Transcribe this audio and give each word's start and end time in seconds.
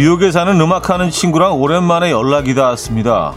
뉴욕에 0.00 0.30
사는 0.30 0.58
음악하는 0.58 1.10
친구랑 1.10 1.60
오랜만에 1.60 2.10
연락이 2.10 2.54
닿았습니다. 2.54 3.34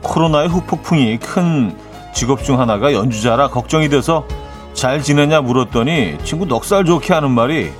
코로나의 0.00 0.48
후폭풍이 0.48 1.18
큰 1.18 1.76
직업 2.14 2.42
중 2.42 2.58
하나가 2.58 2.94
연주자라 2.94 3.48
걱정이 3.48 3.90
돼서 3.90 4.26
잘 4.72 5.02
지내냐 5.02 5.42
물었더니 5.42 6.16
친구 6.24 6.46
넉살 6.46 6.86
좋게 6.86 7.12
하는 7.12 7.30
말이 7.30 7.72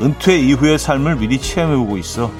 은퇴 0.00 0.38
이후의 0.38 0.78
삶을 0.78 1.16
미리 1.16 1.38
체험해보고 1.38 1.98
있어. 1.98 2.30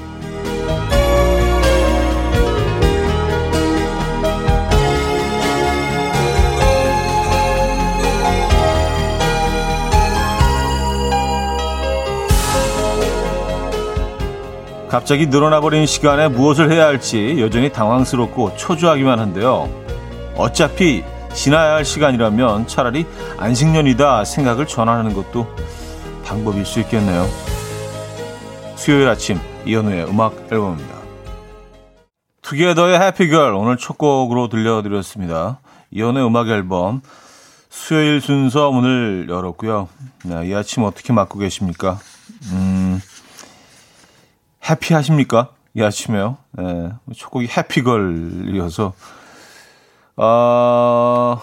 갑자기 14.91 15.29
늘어나 15.29 15.61
버린 15.61 15.87
시간에 15.87 16.27
무엇을 16.27 16.73
해야 16.73 16.87
할지 16.87 17.37
여전히 17.39 17.71
당황스럽고 17.71 18.57
초조하기만 18.57 19.21
한데요. 19.21 19.71
어차피 20.37 21.05
지나야 21.33 21.75
할 21.75 21.85
시간이라면 21.85 22.66
차라리 22.66 23.07
안식년이다 23.39 24.25
생각을 24.25 24.66
전환하는 24.66 25.15
것도 25.15 25.47
방법일 26.25 26.66
수 26.66 26.80
있겠네요. 26.80 27.25
수요일 28.75 29.09
아침 29.09 29.39
이현우의 29.65 30.09
음악 30.09 30.35
앨범입니다. 30.51 30.97
투게더의 32.43 33.01
해피걸 33.01 33.54
오늘 33.54 33.77
첫 33.77 33.97
곡으로 33.97 34.49
들려드렸습니다. 34.49 35.60
이현우의 35.93 36.27
음악 36.27 36.49
앨범 36.49 37.01
수요일 37.69 38.21
순서 38.21 38.73
문을 38.73 39.29
열었고요. 39.29 39.88
네, 40.25 40.49
이 40.49 40.52
아침 40.52 40.82
어떻게 40.82 41.13
맞고 41.13 41.38
계십니까? 41.38 42.01
음, 42.51 43.01
해피하십니까? 44.71 45.51
이 45.74 45.82
아침에요. 45.82 46.37
네, 46.52 46.90
첫 47.16 47.30
곡이 47.30 47.49
해피걸이어서 47.49 48.93
어, 50.16 51.40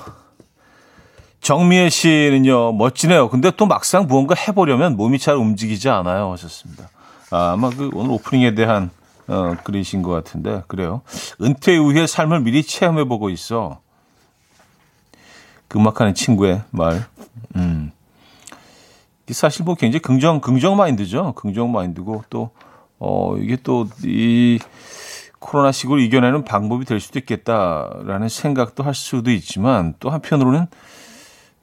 정미애 1.42 1.90
씨는요, 1.90 2.74
멋지네요. 2.74 3.30
근데 3.30 3.52
또 3.52 3.66
막상 3.66 4.06
무언가 4.06 4.36
해보려면 4.36 4.98
몸이 4.98 5.18
잘 5.20 5.36
움직이지 5.36 5.90
않아요. 5.90 6.32
하셨습니다. 6.34 6.90
아, 7.32 7.54
아마 7.54 7.70
그 7.70 7.90
오늘 7.94 8.12
오프닝에 8.12 8.54
대한 8.54 8.90
어, 9.28 9.56
글이신 9.64 10.04
것 10.04 10.12
같은데, 10.12 10.64
그래요. 10.68 11.02
은퇴 11.42 11.74
이후의 11.74 12.08
삶을 12.08 12.42
미리 12.42 12.64
체험해보고 12.64 13.30
있어. 13.30 13.80
그 15.68 15.80
음악하는 15.80 16.14
친구의 16.14 16.62
말. 16.70 17.06
음. 17.56 17.92
사실 19.30 19.66
뭐 19.66 19.76
굉장히 19.76 20.02
긍정, 20.02 20.40
긍정 20.40 20.78
마인드죠. 20.78 21.34
긍정 21.34 21.74
마인드고, 21.74 22.24
또, 22.30 22.52
어, 23.00 23.36
이게 23.38 23.58
또, 23.64 23.88
이, 24.04 24.60
코로나 25.40 25.72
시국을 25.72 26.02
이겨내는 26.02 26.44
방법이 26.44 26.86
될 26.86 27.00
수도 27.00 27.20
있겠다라는 27.20 28.28
생각도 28.28 28.84
할 28.84 28.94
수도 28.94 29.32
있지만 29.32 29.94
또 30.00 30.10
한편으로는 30.10 30.68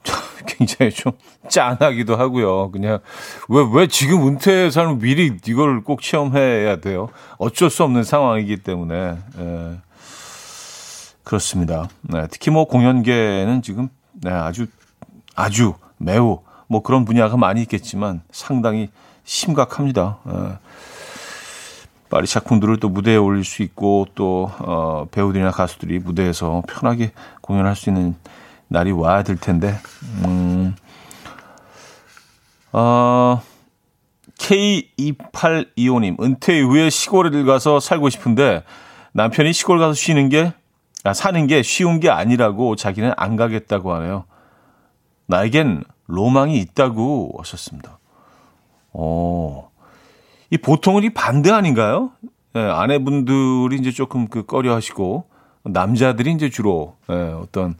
굉장히 0.46 0.92
좀 0.92 1.12
짠하기도 1.48 2.16
하고요. 2.16 2.70
그냥 2.70 3.00
왜, 3.48 3.64
왜 3.72 3.86
지금 3.86 4.26
은퇴 4.26 4.70
삶을 4.70 4.96
미리 4.96 5.36
이걸 5.46 5.82
꼭 5.82 6.02
체험해야 6.02 6.76
돼요? 6.76 7.08
어쩔 7.38 7.70
수 7.70 7.82
없는 7.84 8.04
상황이기 8.04 8.58
때문에. 8.58 9.18
예. 9.38 9.76
그렇습니다. 11.24 11.88
네, 12.02 12.26
특히 12.30 12.50
뭐 12.50 12.66
공연계는 12.66 13.62
지금 13.62 13.88
네, 14.12 14.30
아주 14.30 14.66
아주 15.34 15.74
매우 15.96 16.40
뭐 16.66 16.82
그런 16.82 17.06
분야가 17.06 17.38
많이 17.38 17.62
있겠지만 17.62 18.22
상당히 18.30 18.90
심각합니다. 19.24 20.18
예. 20.28 20.58
파리 22.14 22.28
작품들을 22.28 22.76
또 22.76 22.88
무대에 22.88 23.16
올릴 23.16 23.42
수 23.42 23.64
있고 23.64 24.06
또 24.14 24.48
어, 24.60 25.08
배우들이나 25.10 25.50
가수들이 25.50 25.98
무대에서 25.98 26.62
편하게 26.68 27.10
공연할 27.40 27.74
수 27.74 27.90
있는 27.90 28.14
날이 28.68 28.92
와야 28.92 29.24
될 29.24 29.36
텐데. 29.36 29.74
음. 30.24 30.76
어, 32.70 33.42
K2825님, 34.38 36.22
은퇴 36.22 36.58
이후에 36.58 36.88
시골에 36.88 37.42
가서 37.42 37.80
살고 37.80 38.10
싶은데 38.10 38.62
남편이 39.10 39.52
시골 39.52 39.80
가서 39.80 39.94
쉬는 39.94 40.28
게, 40.28 40.52
아, 41.02 41.14
사는 41.14 41.44
게 41.48 41.64
쉬운 41.64 41.98
게 41.98 42.10
아니라고 42.10 42.76
자기는 42.76 43.12
안 43.16 43.34
가겠다고 43.34 43.92
하네요. 43.92 44.24
나에겐 45.26 45.82
로망이 46.06 46.58
있다고 46.58 47.32
하셨습니다. 47.38 47.98
어, 48.92 49.68
이 50.50 50.58
보통은 50.58 51.02
이 51.04 51.10
반대 51.10 51.50
아닌가요? 51.50 52.10
예, 52.56 52.60
아내분들이 52.60 53.76
이제 53.78 53.90
조금 53.90 54.28
그 54.28 54.44
꺼려 54.46 54.74
하시고, 54.74 55.24
남자들이 55.64 56.32
이제 56.32 56.50
주로, 56.50 56.96
예, 57.10 57.14
어떤 57.14 57.74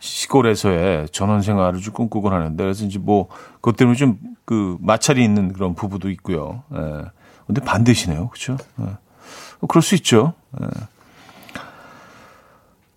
시골에서의 0.00 1.08
전원 1.10 1.42
생활을 1.42 1.80
좀 1.80 1.94
꿈꾸곤 1.94 2.32
하는데, 2.32 2.62
그래서 2.62 2.84
이제 2.84 2.98
뭐, 2.98 3.28
그것 3.60 3.76
때문에 3.76 3.96
좀 3.96 4.18
그 4.48 4.78
마찰이 4.80 5.22
있는 5.22 5.52
그런 5.52 5.74
부부도 5.74 6.08
있고요. 6.08 6.62
예. 6.74 7.04
근데 7.46 7.60
반대시네요. 7.60 8.30
그죠? 8.30 8.56
예. 8.80 8.84
뭐 9.60 9.68
그럴 9.68 9.82
수 9.82 9.94
있죠. 9.96 10.32
예. 10.58 10.66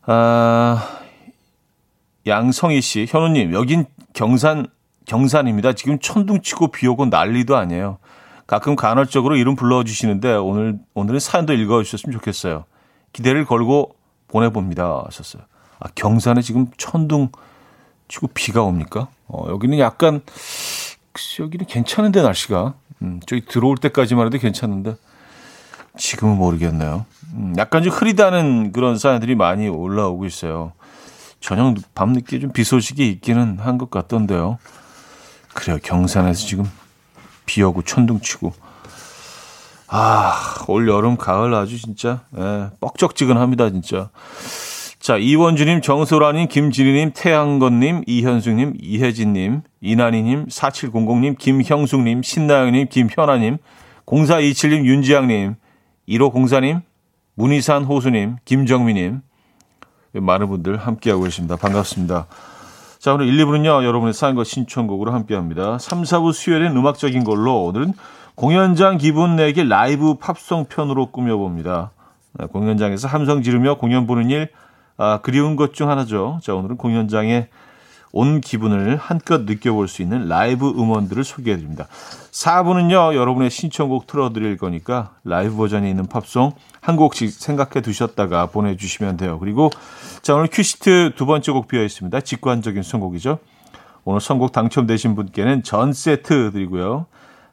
아, 0.04 0.88
양성희 2.26 2.80
씨, 2.80 3.06
현우님, 3.10 3.54
여긴 3.54 3.84
경산, 4.14 4.68
경산입니다. 5.04 5.74
지금 5.74 6.00
천둥 6.00 6.42
치고 6.42 6.70
비 6.70 6.88
오고 6.88 7.08
난리도 7.08 7.58
아니에요. 7.58 7.98
가끔 8.48 8.76
간헐적으로 8.76 9.36
이름 9.36 9.56
불러주시는데 9.56 10.34
오늘, 10.34 10.80
오늘은 10.94 11.20
사연도 11.20 11.54
읽어주셨으면 11.54 12.14
좋겠어요. 12.14 12.66
기대를 13.14 13.46
걸고 13.46 13.96
보내봅니다. 14.28 15.04
하셨어요. 15.06 15.44
아, 15.80 15.88
경산에 15.96 16.42
지금 16.42 16.68
천둥 16.78 17.30
치고 18.08 18.28
비가 18.34 18.62
옵니까? 18.64 19.08
어, 19.28 19.46
여기는 19.50 19.80
약간, 19.80 20.22
여기는 21.40 21.66
괜찮은데, 21.66 22.22
날씨가. 22.22 22.74
음, 23.02 23.20
저기 23.26 23.46
들어올 23.46 23.78
때까지만 23.78 24.26
해도 24.28 24.38
괜찮은데, 24.38 24.96
지금은 25.98 26.38
모르겠네요. 26.38 27.06
음, 27.34 27.54
약간 27.58 27.84
좀 27.84 27.92
흐리다는 27.92 28.72
그런 28.74 28.98
사연들이 28.98 29.36
많이 29.36 29.68
올라오고 29.70 30.26
있어요. 30.26 30.74
저녁 31.40 31.76
밤늦게 31.96 32.40
좀 32.40 32.52
비 32.52 32.64
소식이 32.64 33.10
있기는 33.10 33.58
한 33.60 33.78
것 33.78 33.90
같던데요. 33.90 34.60
그래요. 35.54 35.80
경산에서 35.82 36.46
지금 36.46 36.66
비 37.46 37.62
오고 37.64 37.84
천둥 37.84 38.22
치고. 38.22 38.54
아, 39.88 40.64
올 40.68 40.88
여름, 40.88 41.18
가을 41.18 41.54
아주 41.54 41.78
진짜, 41.78 42.22
예, 42.38 42.70
뻑적지근합니다, 42.80 43.72
진짜. 43.72 44.10
자, 45.00 45.18
이원주님, 45.18 45.82
정소라님, 45.82 46.48
김지리님, 46.48 47.12
태양건님, 47.14 48.04
이현숙님, 48.08 48.76
이혜진님, 48.80 49.64
이난희님, 49.82 50.46
4700님, 50.46 51.38
김형숙님, 51.38 52.24
신나영님, 52.24 52.88
김현아님, 52.88 53.58
0427님, 54.06 54.86
윤지양님, 54.86 55.56
1504님, 56.08 56.82
문희산 57.34 57.84
호수님, 57.84 58.38
김정미님, 58.46 59.22
많은 60.14 60.48
분들 60.48 60.78
함께하고 60.78 61.24
계십니다. 61.24 61.56
반갑습니다. 61.56 62.28
자, 63.02 63.16
오늘 63.16 63.26
1, 63.30 63.46
2부는요, 63.48 63.84
여러분의 63.84 64.14
사연과 64.14 64.44
신청곡으로 64.44 65.12
함께 65.12 65.34
합니다. 65.34 65.80
3, 65.80 66.04
4부 66.04 66.34
수요일엔 66.34 66.78
음악적인 66.78 67.24
걸로 67.24 67.64
오늘은 67.64 67.96
공연장 68.36 69.00
기분 69.00 69.36
내기 69.36 69.64
라이브 69.64 70.20
팝송 70.20 70.66
편으로 70.66 71.08
꾸며봅니다. 71.08 71.94
네, 72.34 72.46
공연장에서 72.46 73.08
함성 73.08 73.42
지르며 73.42 73.80
공연 73.80 74.06
보는 74.06 74.30
일, 74.30 74.50
아, 74.98 75.20
그리운 75.24 75.56
것 75.56 75.74
중 75.74 75.90
하나죠. 75.90 76.42
자, 76.44 76.54
오늘은 76.54 76.78
공연장에 76.78 77.48
온 78.14 78.42
기분을 78.42 78.98
한껏 78.98 79.44
느껴볼 79.44 79.88
수 79.88 80.02
있는 80.02 80.28
라이브 80.28 80.70
음원들을 80.70 81.24
소개해 81.24 81.58
드립니다. 81.58 81.88
4부는요, 82.32 83.16
여러분의 83.16 83.50
신청곡 83.50 84.08
틀어드릴 84.08 84.58
거니까 84.58 85.16
라이브 85.24 85.56
버전이 85.56 85.90
있는 85.90 86.08
팝송 86.08 86.54
한 86.82 86.96
곡씩 86.96 87.32
생각해 87.32 87.82
두셨다가 87.82 88.48
보내주시면 88.48 89.18
돼요. 89.18 89.40
그리고 89.40 89.70
자, 90.22 90.36
오늘 90.36 90.48
큐시트 90.52 91.14
두 91.16 91.26
번째 91.26 91.52
곡 91.52 91.68
비어 91.68 91.84
있습니다. 91.84 92.20
직관적인 92.22 92.84
선곡이죠. 92.84 93.40
오늘 94.04 94.20
선곡 94.20 94.52
당첨되신 94.52 95.16
분께는 95.16 95.64
전 95.64 95.94
세트 95.94 96.52
드리고요. 96.52 97.06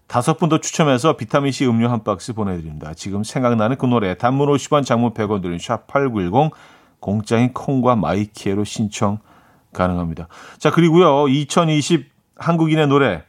다섯 0.07 0.39
분 0.39 0.49
더 0.49 0.59
추첨해서 0.59 1.19
비타민C 1.19 1.67
음료 1.67 1.89
한 1.91 2.03
박스 2.03 2.33
보내드립니다. 2.33 2.95
지금 2.95 3.23
생각나는 3.23 3.77
그 3.77 3.85
노래 3.85 4.17
단문 4.17 4.49
50원 4.49 4.87
장문 4.87 5.13
100원 5.13 5.43
드는 5.43 5.59
샵8910 5.59 6.51
공짜인 6.99 7.53
콩과 7.53 7.97
my 7.97 8.24
K로 8.24 8.65
신청 8.65 9.19
가능합니다. 9.73 10.29
자, 10.59 10.70
그리고요. 10.70 11.29
2020 11.29 12.11
한국인의 12.37 12.87
노래 12.87 13.25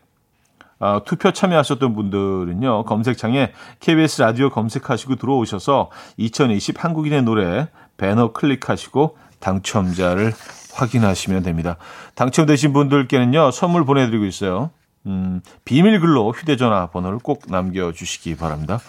어, 0.80 1.02
투표 1.06 1.32
참여하셨던 1.32 1.94
분들은요. 1.94 2.86
검색창에 2.86 3.52
KBS 3.82 4.22
라디오 4.22 4.50
검색하시고 4.50 5.16
들어오셔서 5.18 5.92
2020 6.18 6.84
한국인의 6.84 7.24
노래 7.24 7.68
배너 7.98 8.32
클릭하시고 8.32 9.18
당첨자를 9.40 10.34
확인하시면 10.74 11.44
됩니다. 11.44 11.76
당첨되신 12.16 12.72
분들께는요. 12.72 13.52
선물 13.52 13.86
보내드리고 13.86 14.26
있어요. 14.26 14.72
음, 15.06 15.42
비밀글로 15.66 16.32
휴대전화 16.32 16.88
번호를 16.88 17.20
꼭 17.20 17.44
남겨주시기 17.48 18.38
바랍니다. 18.38 18.80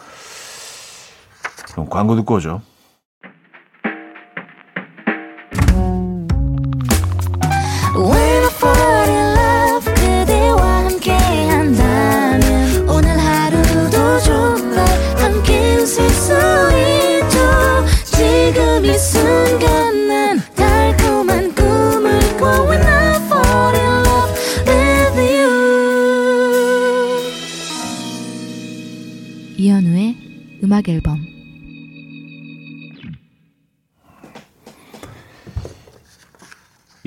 그럼 1.72 1.88
광고 1.88 2.14
듣고 2.16 2.36
오죠. 2.36 2.62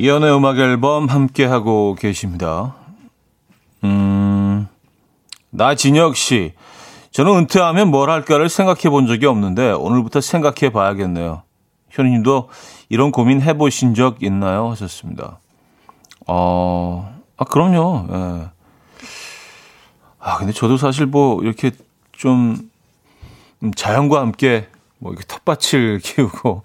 이연의 0.04 0.36
음악 0.36 0.60
앨범 0.60 1.06
함께 1.06 1.46
하고 1.46 1.96
계십니다. 1.98 2.76
음, 3.86 4.68
나진혁 5.50 6.18
씨. 6.18 6.52
저는 7.12 7.38
은퇴하면 7.38 7.88
뭘 7.88 8.10
할까를 8.10 8.50
생각해 8.50 8.90
본 8.90 9.08
적이 9.08 9.28
없는데 9.28 9.72
오늘부터 9.72 10.20
생각해 10.20 10.74
봐야겠네요. 10.74 11.44
현우님도 11.90 12.50
이런 12.90 13.14
고민 13.14 13.42
해보신 13.42 13.94
적 13.94 14.22
있나요? 14.24 14.70
하셨습니다. 14.72 15.40
어, 16.28 17.18
아, 17.38 17.46
그럼요. 17.46 18.08
예. 18.12 18.50
아, 20.20 20.38
근데 20.38 20.52
저도 20.52 20.76
사실 20.76 21.06
뭐 21.06 21.42
이렇게 21.42 21.72
좀 22.12 22.58
음, 23.64 23.74
자연과 23.74 24.20
함께 24.20 24.68
뭐 25.00 25.14
이렇게 25.14 25.26
텃밭을 25.30 26.00
키우고 26.04 26.64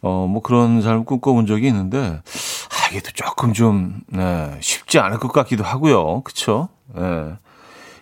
어 0.00 0.26
뭐 0.28 0.42
그런 0.42 0.80
삶을 0.80 1.04
꿈꿔본 1.04 1.46
적이 1.46 1.68
있는데 1.68 1.98
아 1.98 2.88
이게 2.90 3.00
또 3.00 3.10
조금 3.12 3.52
좀 3.52 4.00
네, 4.08 4.56
쉽지 4.60 4.98
않을 4.98 5.18
것 5.18 5.32
같기도 5.32 5.64
하고요. 5.64 6.22
그렇죠? 6.22 6.68
네. 6.94 7.34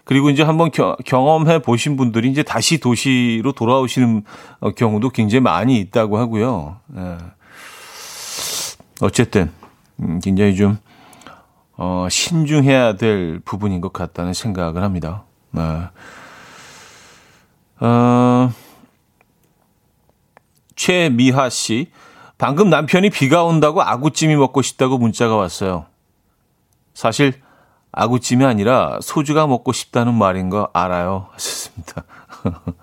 그리고 0.04 0.31
이제 0.31 0.44
한번 0.44 0.70
겨, 0.70 0.96
경험해 1.04 1.62
보신 1.62 1.96
분들이 1.96 2.31
이제 2.31 2.43
다시 2.44 2.78
도시로 2.78 3.52
돌아오시는 3.52 4.22
어, 4.60 4.70
경우도 4.70 5.10
굉장히 5.10 5.40
많이 5.40 5.81
있다고 5.81 6.19
하고요. 6.19 6.76
네. 6.87 7.16
어쨌든 9.00 9.50
음, 10.00 10.20
굉장히 10.20 10.54
좀 10.54 10.78
어, 11.76 12.06
신중해야 12.08 12.96
될 12.96 13.40
부분인 13.44 13.81
것 13.81 13.93
같다는 13.93 14.32
생각을 14.32 14.82
합니다. 14.82 15.25
네. 15.50 15.62
어, 17.81 18.52
최미하 20.87 21.49
씨. 21.49 21.91
방금 22.38 22.71
남편이 22.71 23.11
비가 23.11 23.43
온다고 23.43 23.83
아구찜이 23.83 24.37
먹고 24.37 24.62
싶다고 24.62 24.99
문자가 24.99 25.35
왔어요. 25.35 25.87
사실 26.94 27.33
아구찜이 27.91 28.44
아니라 28.44 29.00
소주가 29.03 29.49
먹고 29.49 29.73
싶다는 29.73 30.15
말인 30.15 30.49
거 30.49 30.71
알아요. 30.73 31.27
하셨습니다. 31.35 32.05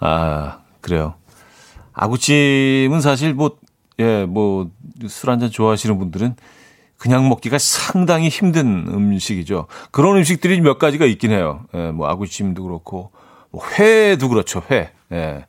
아, 0.00 0.60
그래요. 0.80 1.16
아구찜은 1.92 3.02
사실 3.02 3.34
뭐, 3.34 3.58
예, 3.98 4.24
뭐, 4.24 4.70
술 5.08 5.28
한잔 5.28 5.50
좋아하시는 5.50 5.98
분들은 5.98 6.34
그냥 6.96 7.28
먹기가 7.28 7.58
상당히 7.58 8.30
힘든 8.30 8.86
음식이죠. 8.88 9.66
그런 9.90 10.16
음식들이 10.16 10.62
몇 10.62 10.78
가지가 10.78 11.04
있긴 11.04 11.32
해요. 11.32 11.66
예, 11.74 11.90
뭐 11.90 12.08
아구찜도 12.08 12.62
그렇고 12.62 13.10
뭐 13.50 13.62
회도 13.78 14.30
그렇죠. 14.30 14.62
회. 14.70 14.92
예. 15.12 15.44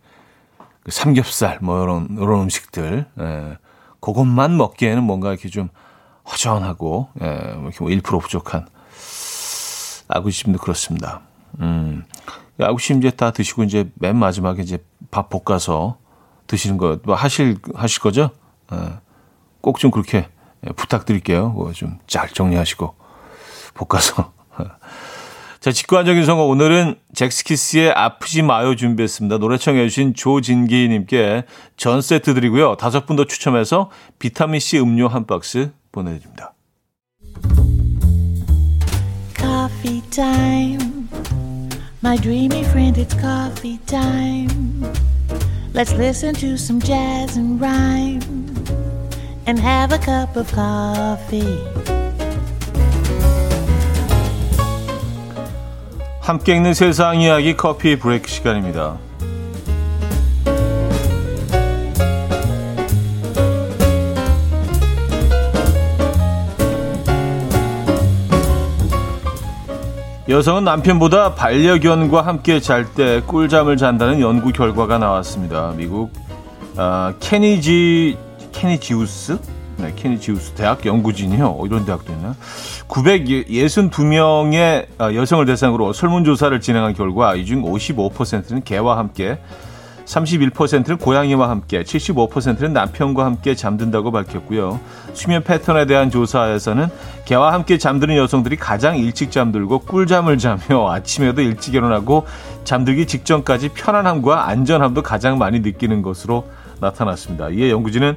그 0.88 0.92
삼겹살 0.92 1.60
뭐 1.62 1.84
이런 1.84 2.08
이런 2.12 2.44
음식들. 2.44 3.06
예. 3.20 3.58
그것만 4.00 4.56
먹기에는 4.56 5.04
뭔가 5.04 5.32
이렇게 5.32 5.50
좀 5.50 5.68
허전하고 6.32 7.10
예, 7.22 7.56
뭐 7.58 7.70
이렇게 7.70 8.02
뭐1% 8.02 8.22
부족한 8.22 8.68
아구찜도 10.08 10.60
그렇습니다. 10.60 11.24
음. 11.60 12.06
아구찜 12.58 13.00
이제 13.00 13.12
다 13.12 13.32
드시고 13.32 13.64
이제 13.64 13.92
맨 13.96 14.16
마지막에 14.16 14.62
이제 14.62 14.78
밥 15.12 15.28
볶아서 15.30 15.98
드시는 16.48 16.78
거 16.78 16.98
뭐 17.04 17.16
하실 17.16 17.58
하실 17.76 18.02
거죠? 18.02 18.30
예. 18.72 18.78
꼭좀 19.60 19.92
그렇게 19.92 20.30
예, 20.66 20.72
부탁드릴게요. 20.72 21.54
좀잘 21.74 22.30
정리하시고 22.30 22.96
볶아서. 23.74 24.32
자, 25.60 25.72
직관적인 25.72 26.26
선거 26.26 26.46
오늘은 26.46 26.96
잭스키스의 27.14 27.92
아프지 27.92 28.42
마요 28.42 28.76
준비했습니다. 28.76 29.40
노래 29.40 29.58
청해 29.58 29.88
주신 29.88 30.14
조진기 30.14 30.88
님께 30.90 31.44
전 31.76 32.02
세트 32.02 32.34
드리고요. 32.36 32.76
다섯 32.76 33.06
분 33.06 33.16
더 33.18 33.26
추첨해서 33.26 33.90
비타민 34.20 34.60
C 34.60 34.78
음료 34.78 35.08
한 35.08 35.26
박스 35.26 35.72
보내 35.92 36.18
드립니다. 36.20 36.54
Coffee 39.36 40.02
time. 40.12 41.08
My 42.04 42.16
dreamy 42.18 42.62
friend 42.66 43.02
it's 43.02 43.16
coffee 43.20 43.80
time. 43.88 44.86
Let's 45.74 45.94
listen 45.94 46.34
to 46.36 46.54
some 46.54 46.80
jazz 46.80 47.38
and 47.38 47.60
rhyme 47.60 48.22
and 49.48 49.60
have 49.60 49.92
a 49.92 50.00
cup 50.00 50.38
of 50.38 50.52
coffee. 50.54 51.77
함께 56.28 56.58
읽는 56.58 56.74
세상 56.74 57.22
이야기 57.22 57.56
커피 57.56 57.98
브레이크 57.98 58.30
시간입니다. 58.30 58.98
여성은 70.28 70.66
남편보다 70.66 71.36
반려견과 71.36 72.24
함께 72.24 72.60
잘 72.60 72.94
때 72.94 73.22
꿀잠을 73.22 73.78
잔다는 73.78 74.20
연구 74.20 74.52
결과가 74.52 74.98
나왔습니다. 74.98 75.74
미국 75.78 76.12
어, 76.76 77.14
케니지 77.22 78.18
케니지우스 78.52 79.40
네, 79.78 79.94
케니지우스 79.96 80.54
대학 80.54 80.86
연구진이요. 80.86 81.46
어, 81.60 81.66
이런 81.66 81.86
대학도 81.86 82.12
있나? 82.14 82.36
962명의 82.88 84.88
아, 84.98 85.14
여성을 85.14 85.46
대상으로 85.46 85.94
설문조사를 85.94 86.60
진행한 86.62 86.94
결과 86.94 87.36
이 87.36 87.46
중 87.46 87.64
55%는 87.64 88.64
개와 88.64 88.98
함께 88.98 89.40
31%는 90.06 90.98
고양이와 90.98 91.50
함께, 91.50 91.84
75%는 91.84 92.72
남편과 92.74 93.26
함께 93.26 93.56
잠든다고 93.56 94.12
밝혔고요. 94.12 94.80
수면 95.14 95.44
패턴에 95.44 95.86
대한 95.86 96.10
조사에서는 96.10 96.88
개와 97.26 97.52
함께 97.52 97.78
잠드는 97.78 98.16
여성들이 98.16 98.56
가장 98.56 98.98
일찍 98.98 99.32
잠들고 99.32 99.80
꿀잠을 99.80 100.38
자며 100.38 100.92
아침에도 100.92 101.42
일찍 101.42 101.76
일어나고 101.76 102.26
잠들기 102.64 103.06
직전까지 103.06 103.70
편안함과 103.70 104.48
안전함도 104.48 105.04
가장 105.04 105.38
많이 105.38 105.60
느끼는 105.60 106.02
것으로 106.02 106.48
나타났습니다. 106.80 107.50
이에 107.50 107.70
연구진은 107.70 108.16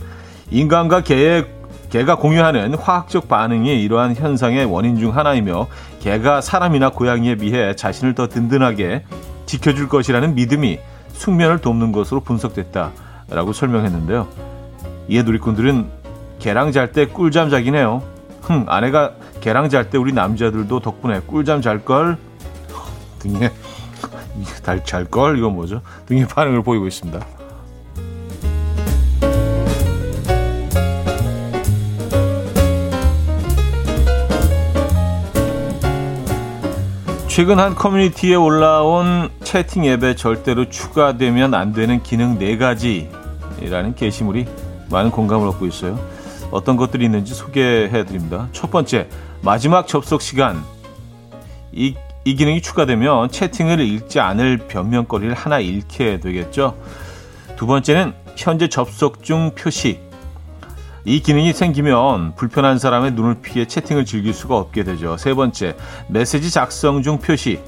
인간과 0.50 1.02
개의 1.02 1.46
개가 1.90 2.16
공유하는 2.16 2.74
화학적 2.74 3.28
반응이 3.28 3.82
이러한 3.82 4.14
현상의 4.14 4.64
원인 4.64 4.98
중 4.98 5.16
하나이며 5.16 5.66
개가 6.00 6.40
사람이나 6.40 6.90
고양이에 6.90 7.34
비해 7.36 7.74
자신을 7.74 8.14
더 8.14 8.28
든든하게 8.28 9.04
지켜줄 9.46 9.88
것이라는 9.88 10.34
믿음이 10.34 10.78
숙면을 11.12 11.58
돕는 11.58 11.92
것으로 11.92 12.20
분석됐다라고 12.20 13.52
설명했는데요. 13.52 14.28
이에 15.08 15.22
누리꾼들은 15.22 15.88
개랑 16.38 16.72
잘 16.72 16.92
때 16.92 17.06
꿀잠 17.06 17.50
자긴 17.50 17.74
해요. 17.74 18.02
흥, 18.40 18.64
아내가 18.68 19.12
개랑 19.40 19.68
잘 19.68 19.90
때 19.90 19.98
우리 19.98 20.12
남자들도 20.12 20.80
덕분에 20.80 21.20
꿀잠 21.26 21.60
잘걸 21.60 22.16
등의 23.18 23.50
잘걸 24.84 25.38
이건 25.38 25.54
뭐죠? 25.54 25.82
등의 26.06 26.26
반응을 26.28 26.62
보이고 26.62 26.86
있습니다. 26.86 27.39
최근 37.30 37.60
한 37.60 37.76
커뮤니티에 37.76 38.34
올라온 38.34 39.30
채팅 39.44 39.84
앱에 39.84 40.16
절대로 40.16 40.68
추가되면 40.68 41.54
안 41.54 41.72
되는 41.72 42.02
기능 42.02 42.40
4가지라는 42.40 43.94
게시물이 43.94 44.46
많은 44.90 45.12
공감을 45.12 45.46
얻고 45.50 45.68
있어요. 45.68 45.96
어떤 46.50 46.76
것들이 46.76 47.04
있는지 47.04 47.32
소개해 47.32 48.04
드립니다. 48.04 48.48
첫 48.50 48.72
번째, 48.72 49.08
마지막 49.42 49.86
접속 49.86 50.22
시간. 50.22 50.60
이, 51.70 51.94
이 52.24 52.34
기능이 52.34 52.62
추가되면 52.62 53.30
채팅을 53.30 53.78
읽지 53.78 54.18
않을 54.18 54.66
변명거리를 54.66 55.32
하나 55.32 55.60
잃게 55.60 56.18
되겠죠. 56.18 56.76
두 57.56 57.64
번째는 57.68 58.12
현재 58.36 58.68
접속 58.68 59.22
중 59.22 59.52
표시. 59.54 60.00
이 61.04 61.20
기능이 61.20 61.52
생기면 61.52 62.34
불편한 62.34 62.78
사람의 62.78 63.12
눈을 63.12 63.36
피해 63.40 63.66
채팅을 63.66 64.04
즐길 64.04 64.34
수가 64.34 64.56
없게 64.56 64.84
되죠. 64.84 65.16
세 65.16 65.34
번째, 65.34 65.76
메시지 66.08 66.50
작성 66.50 67.02
중 67.02 67.18
표시. 67.18 67.60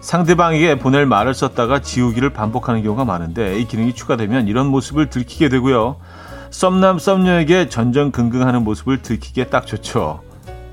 상대방에게 0.00 0.78
보낼 0.78 1.06
말을 1.06 1.34
썼다가 1.34 1.80
지우기를 1.80 2.30
반복하는 2.30 2.82
경우가 2.82 3.04
많은데 3.04 3.58
이 3.58 3.66
기능이 3.66 3.94
추가되면 3.94 4.48
이런 4.48 4.66
모습을 4.66 5.10
들키게 5.10 5.48
되고요. 5.48 5.96
썸남 6.50 6.98
썸녀에게 6.98 7.68
전전긍긍하는 7.68 8.62
모습을 8.62 9.02
들키기에 9.02 9.44
딱 9.44 9.66
좋죠. 9.66 10.20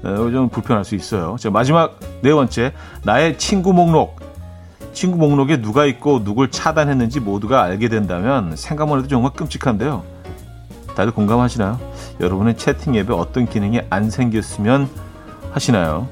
네, 0.02 0.16
좀 0.16 0.50
불편할 0.50 0.84
수 0.86 0.96
있어요. 0.96 1.36
자, 1.40 1.50
마지막 1.50 2.00
네 2.22 2.34
번째, 2.34 2.74
나의 3.04 3.38
친구 3.38 3.74
목록. 3.74 4.20
친구 4.94 5.18
목록에 5.18 5.62
누가 5.62 5.86
있고 5.86 6.24
누굴 6.24 6.52
차단했는지 6.52 7.20
모두가 7.20 7.64
알게 7.64 7.90
된다면 7.90 8.56
생각만 8.56 9.00
해도 9.00 9.08
정말 9.08 9.32
끔찍한데요. 9.34 10.19
다들 11.00 11.14
공감하시나요? 11.14 11.80
여러분의 12.20 12.58
채팅 12.58 12.94
앱에 12.94 13.14
어떤 13.14 13.48
기능이 13.48 13.80
안 13.90 14.10
생겼으면 14.10 14.90
하시나요? 15.54 16.10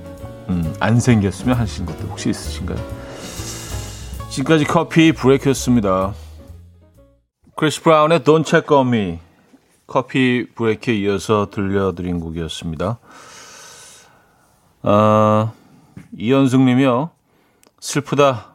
음, 0.47 0.73
안 0.79 1.01
생겼으면 1.01 1.57
하시는 1.57 1.85
것도 1.85 2.07
혹시 2.07 2.29
있으신가요? 2.29 2.77
지금까지 4.29 4.63
커피 4.63 5.11
브레이크였습니다. 5.11 6.13
크리스 7.57 7.83
브라운의 7.83 8.21
Don't 8.21 8.47
Check 8.47 8.73
On 8.73 8.87
Me 8.87 9.19
커피 9.87 10.47
브레이크에 10.55 10.95
이어서 10.95 11.49
들려드린 11.51 12.21
곡이었습니다. 12.21 12.99
아, 14.83 15.51
이현숙 16.17 16.61
님이요. 16.61 17.09
슬프다. 17.81 18.53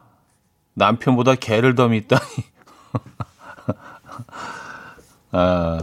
남편보다 0.73 1.35
개를 1.35 1.75
더 1.75 1.89
믿다니. 1.89 2.23
아, 5.31 5.79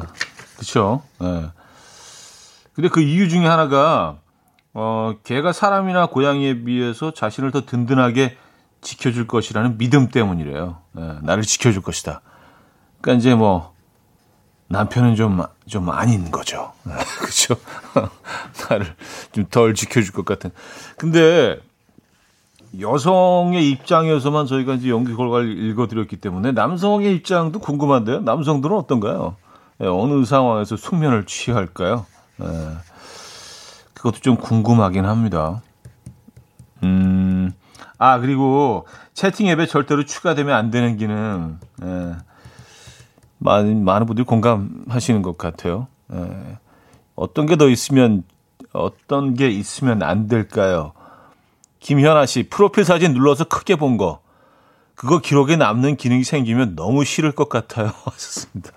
그쵸. 0.61 1.03
예. 1.23 1.51
근데 2.75 2.89
그 2.91 3.01
이유 3.01 3.31
중에 3.31 3.47
하나가, 3.47 4.19
어, 4.75 5.15
개가 5.25 5.53
사람이나 5.53 6.07
고양이에 6.07 6.65
비해서 6.65 7.13
자신을 7.13 7.51
더 7.51 7.65
든든하게 7.65 8.37
지켜줄 8.83 9.27
것이라는 9.27 9.79
믿음 9.79 10.09
때문이래요. 10.09 10.77
예, 10.99 11.15
나를 11.23 11.45
지켜줄 11.45 11.81
것이다. 11.81 12.21
그러니까 13.01 13.19
이제 13.21 13.35
뭐, 13.35 13.75
남편은 14.69 15.17
좀, 15.17 15.43
좀 15.67 15.89
아닌 15.89 16.31
거죠. 16.31 16.73
그죠? 17.25 17.57
나를 18.69 18.95
좀 19.33 19.47
덜 19.51 19.75
지켜줄 19.75 20.13
것 20.13 20.27
같은. 20.27 20.51
근데 20.99 21.59
여성의 22.79 23.69
입장에서만 23.71 24.45
저희가 24.47 24.75
이제 24.75 24.91
연기 24.91 25.15
결과를 25.15 25.59
읽어드렸기 25.71 26.19
때문에 26.19 26.53
남성의 26.53 27.15
입장도 27.17 27.61
궁금한데요. 27.61 28.21
남성들은 28.21 28.77
어떤가요? 28.77 29.37
네, 29.81 29.87
어느 29.87 30.27
상황에서 30.27 30.77
숙면을 30.77 31.25
취할까요? 31.25 32.05
네, 32.37 32.47
그것도 33.95 34.19
좀 34.21 34.37
궁금하긴 34.37 35.07
합니다. 35.07 35.63
음, 36.83 37.53
아, 37.97 38.19
그리고 38.19 38.87
채팅 39.15 39.47
앱에 39.49 39.65
절대로 39.67 40.05
추가되면 40.05 40.55
안 40.55 40.71
되는 40.71 40.99
기능. 40.99 41.59
네, 41.79 42.15
많은, 43.39 43.83
많은 43.85 44.07
분들이 44.07 44.27
공감하시는 44.27 45.23
것 45.23 45.39
같아요. 45.39 45.87
네, 46.09 46.59
어떤 47.15 47.47
게 47.47 47.57
더 47.57 47.69
있으면, 47.71 48.25
어떤 48.73 49.33
게 49.35 49.49
있으면 49.49 50.03
안 50.03 50.27
될까요? 50.29 50.93
김현아 51.81 52.27
씨, 52.27 52.51
프로필 52.51 52.85
사진 52.85 53.15
눌러서 53.15 53.45
크게 53.45 53.77
본 53.77 53.97
거. 53.97 54.21
그거 54.95 55.21
기록에 55.21 55.57
남는 55.57 55.97
기능이 55.97 56.25
생기면 56.25 56.77
너무 56.77 57.05
싫을 57.05 57.33
것 57.33 57.49
같아요. 57.49 57.87
하셨습니다. 58.05 58.73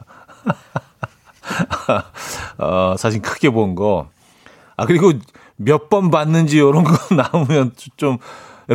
어, 2.58 2.96
사진 2.98 3.22
크게 3.22 3.50
본 3.50 3.76
거. 3.76 4.10
아, 4.78 4.86
그리고 4.86 5.14
몇 5.56 5.90
번 5.90 6.10
봤는지 6.12 6.58
이런 6.58 6.84
거 6.84 6.94
나오면 7.16 7.74
좀, 7.98 8.18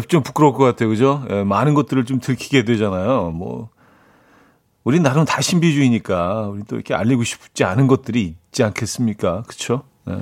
좀 0.08 0.22
부끄러울 0.22 0.54
것 0.54 0.64
같아요. 0.64 0.88
그죠? 0.88 1.24
예, 1.30 1.42
많은 1.44 1.74
것들을 1.74 2.04
좀 2.04 2.20
들키게 2.20 2.64
되잖아요. 2.64 3.30
뭐, 3.32 3.70
우린 4.84 5.02
나름 5.02 5.24
다 5.24 5.40
신비주의니까, 5.40 6.48
우리 6.48 6.62
또 6.64 6.76
이렇게 6.76 6.94
알리고 6.94 7.24
싶지 7.24 7.64
않은 7.64 7.86
것들이 7.88 8.22
있지 8.48 8.62
않겠습니까? 8.64 9.42
그쵸? 9.46 9.82
예. 10.08 10.14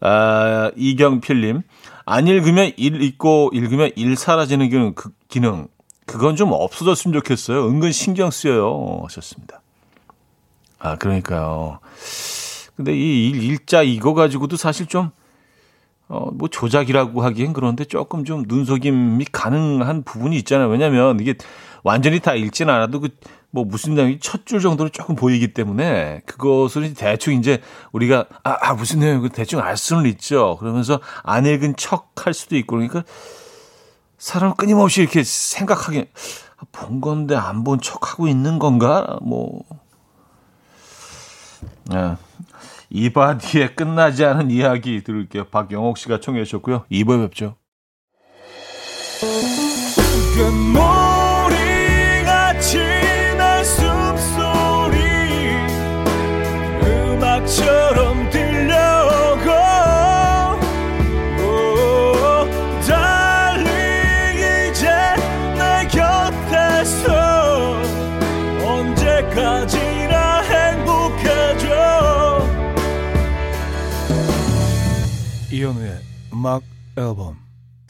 아, 0.00 0.70
이경필님. 0.76 1.62
안 2.04 2.26
읽으면 2.26 2.72
일 2.76 3.00
읽고 3.02 3.50
읽으면 3.52 3.90
일 3.96 4.16
사라지는 4.16 4.68
기능, 4.68 4.94
그 4.94 5.10
기능. 5.28 5.68
그건 6.06 6.34
좀 6.36 6.50
없어졌으면 6.52 7.14
좋겠어요. 7.20 7.66
은근 7.68 7.92
신경 7.92 8.30
쓰여요. 8.30 9.02
하셨습니다. 9.04 9.61
아, 10.82 10.96
그러니까요. 10.96 11.78
근데 12.76 12.94
이 12.96 13.30
일, 13.30 13.42
일자 13.44 13.82
이거 13.82 14.14
가지고도 14.14 14.56
사실 14.56 14.86
좀, 14.86 15.10
어, 16.08 16.30
뭐 16.32 16.48
조작이라고 16.48 17.22
하기엔 17.22 17.52
그런데 17.54 17.84
조금 17.84 18.24
좀 18.24 18.44
눈속임이 18.48 19.24
가능한 19.32 20.04
부분이 20.04 20.36
있잖아요. 20.38 20.68
왜냐면 20.68 21.20
이게 21.20 21.34
완전히 21.84 22.20
다 22.20 22.34
읽진 22.34 22.70
않아도 22.70 23.00
그, 23.00 23.10
뭐 23.50 23.64
무슨 23.64 23.94
내용이 23.94 24.18
첫 24.20 24.44
줄 24.46 24.60
정도로 24.60 24.90
조금 24.90 25.14
보이기 25.16 25.54
때문에 25.54 26.22
그것을 26.26 26.94
대충 26.94 27.34
이제 27.34 27.60
우리가 27.92 28.26
아, 28.44 28.56
아 28.60 28.74
무슨 28.74 29.00
내용 29.00 29.28
대충 29.30 29.60
알 29.60 29.76
수는 29.76 30.06
있죠. 30.12 30.56
그러면서 30.60 31.00
안 31.22 31.46
읽은 31.46 31.76
척 31.76 32.12
할 32.26 32.34
수도 32.34 32.56
있고 32.56 32.76
그러니까 32.76 33.04
사람 34.18 34.54
끊임없이 34.54 35.02
이렇게 35.02 35.22
생각하게 35.24 36.10
본 36.72 37.00
건데 37.00 37.36
안 37.36 37.64
본 37.64 37.80
척 37.80 38.12
하고 38.12 38.28
있는 38.28 38.58
건가? 38.58 39.18
뭐 39.22 39.62
네. 41.90 42.16
이바디에 42.90 43.68
끝나지 43.74 44.24
않은 44.24 44.50
이야기 44.50 45.02
들을게요. 45.02 45.44
박영옥 45.46 45.98
씨가 45.98 46.20
청해 46.20 46.44
주셨고요. 46.44 46.84
2부에 46.90 47.26
뵙죠. 47.28 47.56
앨범 77.02 77.36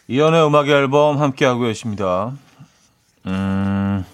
이현우의 0.09 0.47
음악 0.47 0.69
앨범 0.69 1.21
함께 1.21 1.45
하고 1.45 1.61
계십니다. 1.63 2.33
음, 3.27 4.05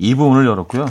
2부 0.00 0.28
문을 0.28 0.46
열었고요. 0.46 0.86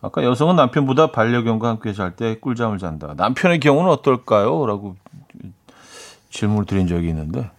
아까 0.00 0.22
여성은 0.22 0.54
남편보다 0.56 1.10
반려견과 1.10 1.68
함께 1.68 1.92
잘 1.92 2.14
때 2.14 2.36
꿀잠을 2.38 2.78
잔다. 2.78 3.14
남편의 3.16 3.58
경우는 3.60 3.90
어떨까요? 3.90 4.64
라고 4.66 4.96
질문을 6.30 6.66
드린 6.66 6.86
적이 6.86 7.08
있는데 7.08 7.50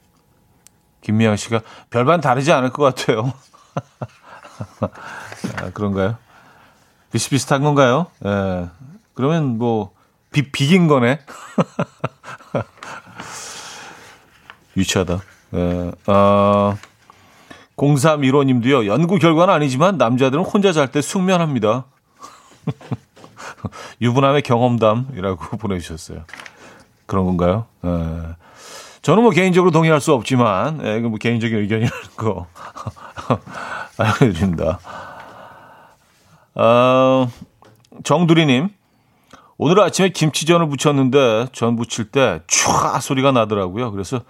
김미양 1.01 1.35
씨가 1.35 1.61
별반 1.89 2.21
다르지 2.21 2.51
않을 2.53 2.69
것 2.69 2.83
같아요. 2.83 3.33
아, 5.57 5.69
그런가요? 5.73 6.17
비슷비슷한 7.11 7.61
건가요? 7.63 8.07
예. 8.25 8.69
그러면 9.13 9.57
뭐 9.57 9.91
비, 10.31 10.51
비긴 10.51 10.87
거네. 10.87 11.19
유치하다. 14.79 15.21
예. 15.55 15.91
어, 16.07 16.77
0315님도요, 17.77 18.85
연구 18.87 19.17
결과는 19.19 19.53
아니지만 19.53 19.97
남자들은 19.97 20.43
혼자 20.43 20.71
잘 20.73 20.87
때 20.91 21.01
숙면합니다. 21.01 21.85
유부남의 24.01 24.41
경험담이라고 24.43 25.57
보내주셨어요. 25.57 26.23
그런 27.05 27.25
건가요? 27.25 27.65
예. 27.85 27.89
저는 29.01 29.23
뭐 29.23 29.31
개인적으로 29.31 29.71
동의할 29.71 30.01
수 30.01 30.13
없지만, 30.13 30.81
예, 30.85 30.99
뭐 30.99 31.17
개인적인 31.17 31.57
의견이라는 31.57 31.97
거 32.17 32.47
알려드립니다. 33.97 34.79
어, 36.55 37.29
정두리님, 38.03 38.69
오늘 39.57 39.79
아침에 39.81 40.09
김치전을 40.09 40.67
부쳤는데 40.69 41.47
전 41.53 41.75
부칠 41.75 42.05
때 42.11 42.41
촤 42.47 42.99
소리가 43.01 43.31
나더라고요. 43.31 43.91
그래서 43.91 44.21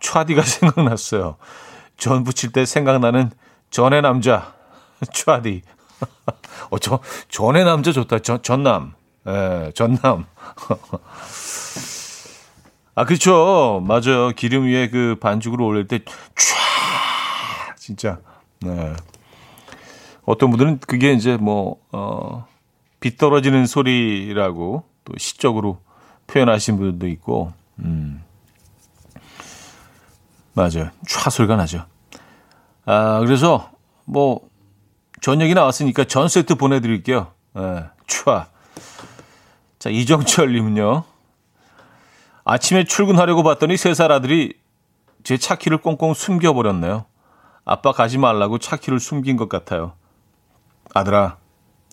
촤디가 0.00 0.42
생각났어요. 0.42 1.36
전 1.96 2.24
부칠 2.24 2.52
때 2.52 2.64
생각나는 2.64 3.30
전의 3.70 4.02
남자 4.02 4.54
촤디. 5.12 5.62
어, 6.70 6.78
저, 6.78 7.00
전의 7.28 7.64
남자 7.64 7.92
좋다. 7.92 8.20
전, 8.20 8.42
전남. 8.42 8.94
예, 9.26 9.72
전남. 9.74 10.26
아, 12.94 13.04
그렇죠. 13.04 13.82
맞아요. 13.86 14.30
기름 14.36 14.64
위에 14.64 14.90
그 14.90 15.16
반죽으로 15.20 15.64
올릴 15.66 15.88
때, 15.88 16.00
촤! 16.00 16.06
진짜. 17.76 18.18
네. 18.60 18.92
어떤 20.24 20.50
분들은 20.50 20.80
그게 20.80 21.12
이제 21.12 21.36
뭐, 21.36 21.80
어, 21.90 22.46
비 23.00 23.16
떨어지는 23.16 23.66
소리라고 23.66 24.84
또 25.04 25.14
시적으로 25.18 25.80
표현하신 26.26 26.78
분도 26.78 27.08
있고, 27.08 27.52
음. 27.78 28.22
맞아요. 30.54 30.90
촤 31.06 31.30
소리가 31.30 31.56
나죠. 31.56 31.86
아, 32.84 33.20
그래서 33.20 33.70
뭐 34.04 34.40
저녁이 35.20 35.54
나왔으니까 35.54 36.04
전 36.04 36.28
세트 36.28 36.56
보내드릴게요. 36.56 37.32
예, 37.56 37.84
촤. 38.06 38.46
자, 39.78 39.90
이정철님은요. 39.90 41.04
아침에 42.44 42.84
출근하려고 42.84 43.42
봤더니 43.42 43.76
세 43.76 43.94
살 43.94 44.10
아들이 44.12 44.54
제 45.24 45.36
차키를 45.36 45.78
꽁꽁 45.78 46.12
숨겨버렸네요. 46.14 47.04
아빠 47.64 47.92
가지 47.92 48.18
말라고 48.18 48.58
차키를 48.58 48.98
숨긴 48.98 49.36
것 49.36 49.48
같아요. 49.48 49.92
아들아, 50.94 51.36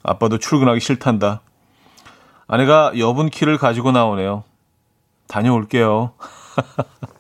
아빠도 0.04 0.40
출근하기 0.40 0.80
싫단다. 0.80 1.42
아내가 2.48 2.92
여분 2.98 3.30
키를 3.30 3.60
가지고 3.60 3.92
나오네요. 3.92 4.44
다녀올게요. 5.28 6.14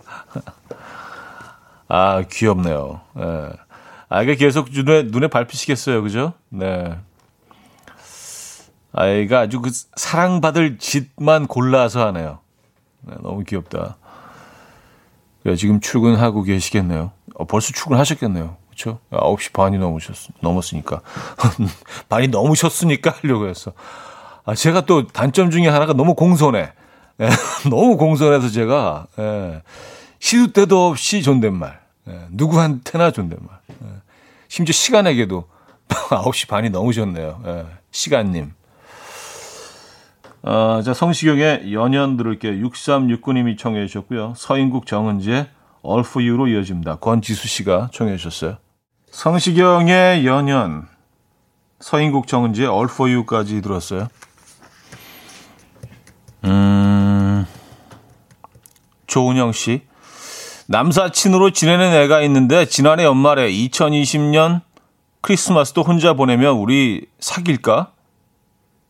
아, 1.89 2.24
귀엽네요. 2.31 3.01
예. 3.19 3.50
아이가 4.10 4.36
계속 4.36 4.69
눈에, 4.72 5.03
눈에 5.03 5.27
밟히시겠어요. 5.27 6.01
그죠? 6.03 6.34
네. 6.50 6.96
아이가 8.91 9.39
아주 9.41 9.60
그 9.60 9.72
사랑받을 9.96 10.77
짓만 10.77 11.48
골라서 11.48 12.05
하네요. 12.08 12.39
네, 13.01 13.15
너무 13.22 13.43
귀엽다. 13.43 13.98
그래, 15.43 15.55
지금 15.55 15.79
출근하고 15.79 16.43
계시겠네요. 16.43 17.12
어, 17.36 17.46
벌써 17.46 17.72
출근하셨겠네요. 17.74 18.58
그렇죠? 18.67 19.00
9시 19.12 19.53
반이 19.53 19.77
넘으셨, 19.77 20.15
넘었으니까. 20.41 21.01
반이 22.10 22.27
넘으셨으니까 22.27 23.15
하려고 23.19 23.48
했어. 23.48 23.74
아, 24.46 24.53
제가 24.55 24.81
또 24.81 25.08
단점 25.08 25.50
중에 25.50 25.67
하나가 25.67 25.93
너무 25.93 26.13
공손해. 26.13 26.72
예, 27.22 27.29
너무 27.69 27.98
공손해서 27.98 28.50
제가, 28.50 29.08
예, 29.19 29.62
시도 30.20 30.52
때도 30.52 30.88
없이 30.88 31.22
존댓말. 31.24 31.80
예, 32.08 32.28
누구한테나 32.32 33.12
존댓말. 33.12 33.58
예, 33.72 33.88
심지어 34.48 34.74
시간에게도 34.74 35.48
9시 35.88 36.48
반이 36.48 36.70
넘으셨네요. 36.70 37.42
예, 37.46 37.66
시간님. 37.92 38.54
어, 40.42 40.82
자, 40.86 40.94
성시경의 40.94 41.74
연연 41.74 42.16
들을게요. 42.16 42.54
6369님이 42.68 43.58
청해 43.58 43.86
주셨고요. 43.88 44.34
서인국 44.38 44.86
정은지의 44.86 45.48
All 45.86 46.00
For 46.06 46.26
You로 46.26 46.48
이어집니다. 46.48 46.98
권지수 46.98 47.48
씨가 47.48 47.90
청해 47.94 48.16
주셨어요. 48.18 48.58
성시경의 49.12 50.26
연연, 50.26 50.88
서인국 51.80 52.28
정은지의 52.28 52.70
All 52.70 52.88
For 52.90 53.12
You까지 53.12 53.62
들었어요. 53.62 54.08
음, 56.46 57.46
조은영 59.08 59.52
씨. 59.52 59.82
남사친으로 60.70 61.50
지내는 61.50 61.94
애가 61.94 62.22
있는데 62.22 62.66
지난해 62.66 63.04
연말에 63.04 63.52
2020년 63.52 64.62
크리스마스도 65.22 65.82
혼자 65.82 66.14
보내면 66.14 66.58
우리 66.58 67.08
사귈까? 67.20 67.92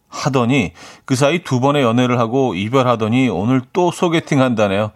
하더니 0.10 0.74
그 1.06 1.16
사이 1.16 1.42
두 1.42 1.62
번의 1.62 1.84
연애를 1.84 2.20
하고 2.20 2.54
이별하더니 2.54 3.30
오늘 3.30 3.62
또 3.72 3.92
소개팅 3.92 4.42
한다네요. 4.42 4.92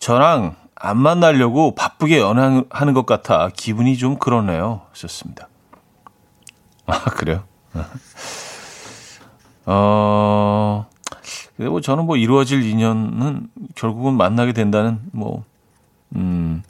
저랑 0.00 0.56
안 0.74 0.98
만나려고 0.98 1.74
바쁘게 1.74 2.18
연애하는 2.18 2.92
것 2.92 3.06
같아 3.06 3.48
기분이 3.56 3.96
좀 3.96 4.18
그러네요. 4.18 4.82
하셨습니다. 4.90 5.48
아, 6.86 7.04
그래요? 7.04 7.44
어, 9.64 10.86
근데 11.56 11.70
뭐 11.70 11.80
저는 11.80 12.04
뭐 12.04 12.18
이루어질 12.18 12.64
인연은 12.64 13.48
결국은 13.76 14.14
만나게 14.14 14.52
된다는 14.52 15.00
뭐, 15.12 15.44
음, 16.16 16.62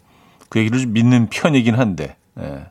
그 0.48 0.58
얘기를 0.60 0.86
믿는 0.86 1.28
편이긴 1.30 1.74
한데, 1.76 2.16
예. 2.40 2.66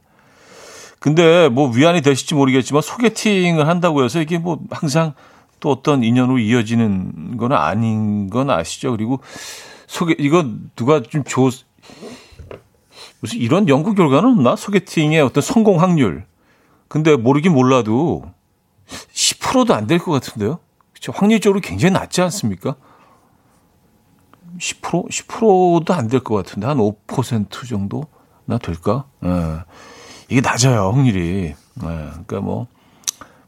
근데 0.99 1.49
뭐 1.49 1.69
위안이 1.71 2.01
되실지 2.01 2.35
모르겠지만 2.35 2.81
소개팅을 2.83 3.67
한다고 3.67 4.03
해서 4.03 4.21
이게 4.21 4.37
뭐 4.37 4.59
항상 4.69 5.13
또 5.59 5.71
어떤 5.71 6.03
인연으로 6.03 6.37
이어지는 6.39 7.37
건 7.37 7.53
아닌 7.53 8.29
건 8.29 8.49
아시죠? 8.49 8.91
그리고 8.91 9.19
소개, 9.87 10.15
이거 10.19 10.45
누가 10.75 11.01
좀 11.01 11.23
조, 11.23 11.49
무슨 13.19 13.39
이런 13.39 13.67
연구 13.67 13.93
결과는 13.95 14.29
없나? 14.29 14.55
소개팅의 14.55 15.21
어떤 15.21 15.41
성공 15.41 15.81
확률. 15.81 16.23
근데 16.87 17.15
모르긴 17.15 17.53
몰라도 17.53 18.23
10%도 19.13 19.73
안 19.73 19.87
될 19.87 19.97
것 19.99 20.11
같은데요? 20.11 20.59
그쵸? 20.93 21.11
확률적으로 21.15 21.61
굉장히 21.61 21.93
낮지 21.93 22.21
않습니까? 22.21 22.75
10%? 24.61 25.09
10%도 25.09 25.93
안 25.93 26.07
될 26.07 26.19
것 26.23 26.35
같은데, 26.35 26.67
한 26.67 26.77
5% 26.77 27.67
정도나 27.67 28.57
될까? 28.61 29.05
예. 29.25 29.63
이게 30.29 30.39
낮아요, 30.41 30.91
확률이. 30.91 31.47
예. 31.47 31.55
그러니까 31.79 32.41
뭐, 32.41 32.67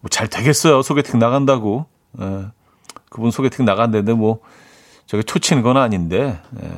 뭐잘 0.02 0.28
되겠어요. 0.28 0.82
소개팅 0.82 1.20
나간다고. 1.20 1.86
예. 2.20 2.48
그분 3.10 3.30
소개팅 3.32 3.64
나간다는데 3.66 4.14
뭐, 4.14 4.40
저게 5.06 5.22
초치는 5.22 5.62
건 5.62 5.78
아닌데, 5.78 6.42
예. 6.62 6.70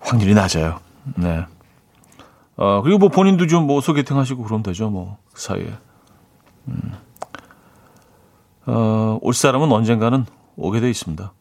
확률이 0.00 0.34
낮아요. 0.34 0.80
네. 1.16 1.44
어, 2.56 2.82
그리고 2.82 2.98
뭐 2.98 3.08
본인도 3.08 3.46
좀 3.46 3.66
뭐 3.66 3.80
소개팅 3.80 4.18
하시고 4.18 4.42
그러면 4.44 4.62
되죠, 4.62 4.90
뭐, 4.90 5.16
그 5.32 5.40
사이에. 5.40 5.72
음. 6.68 6.92
어, 8.66 9.18
올 9.22 9.32
사람은 9.32 9.72
언젠가는 9.72 10.26
오게 10.56 10.80
돼 10.80 10.90
있습니다. 10.90 11.32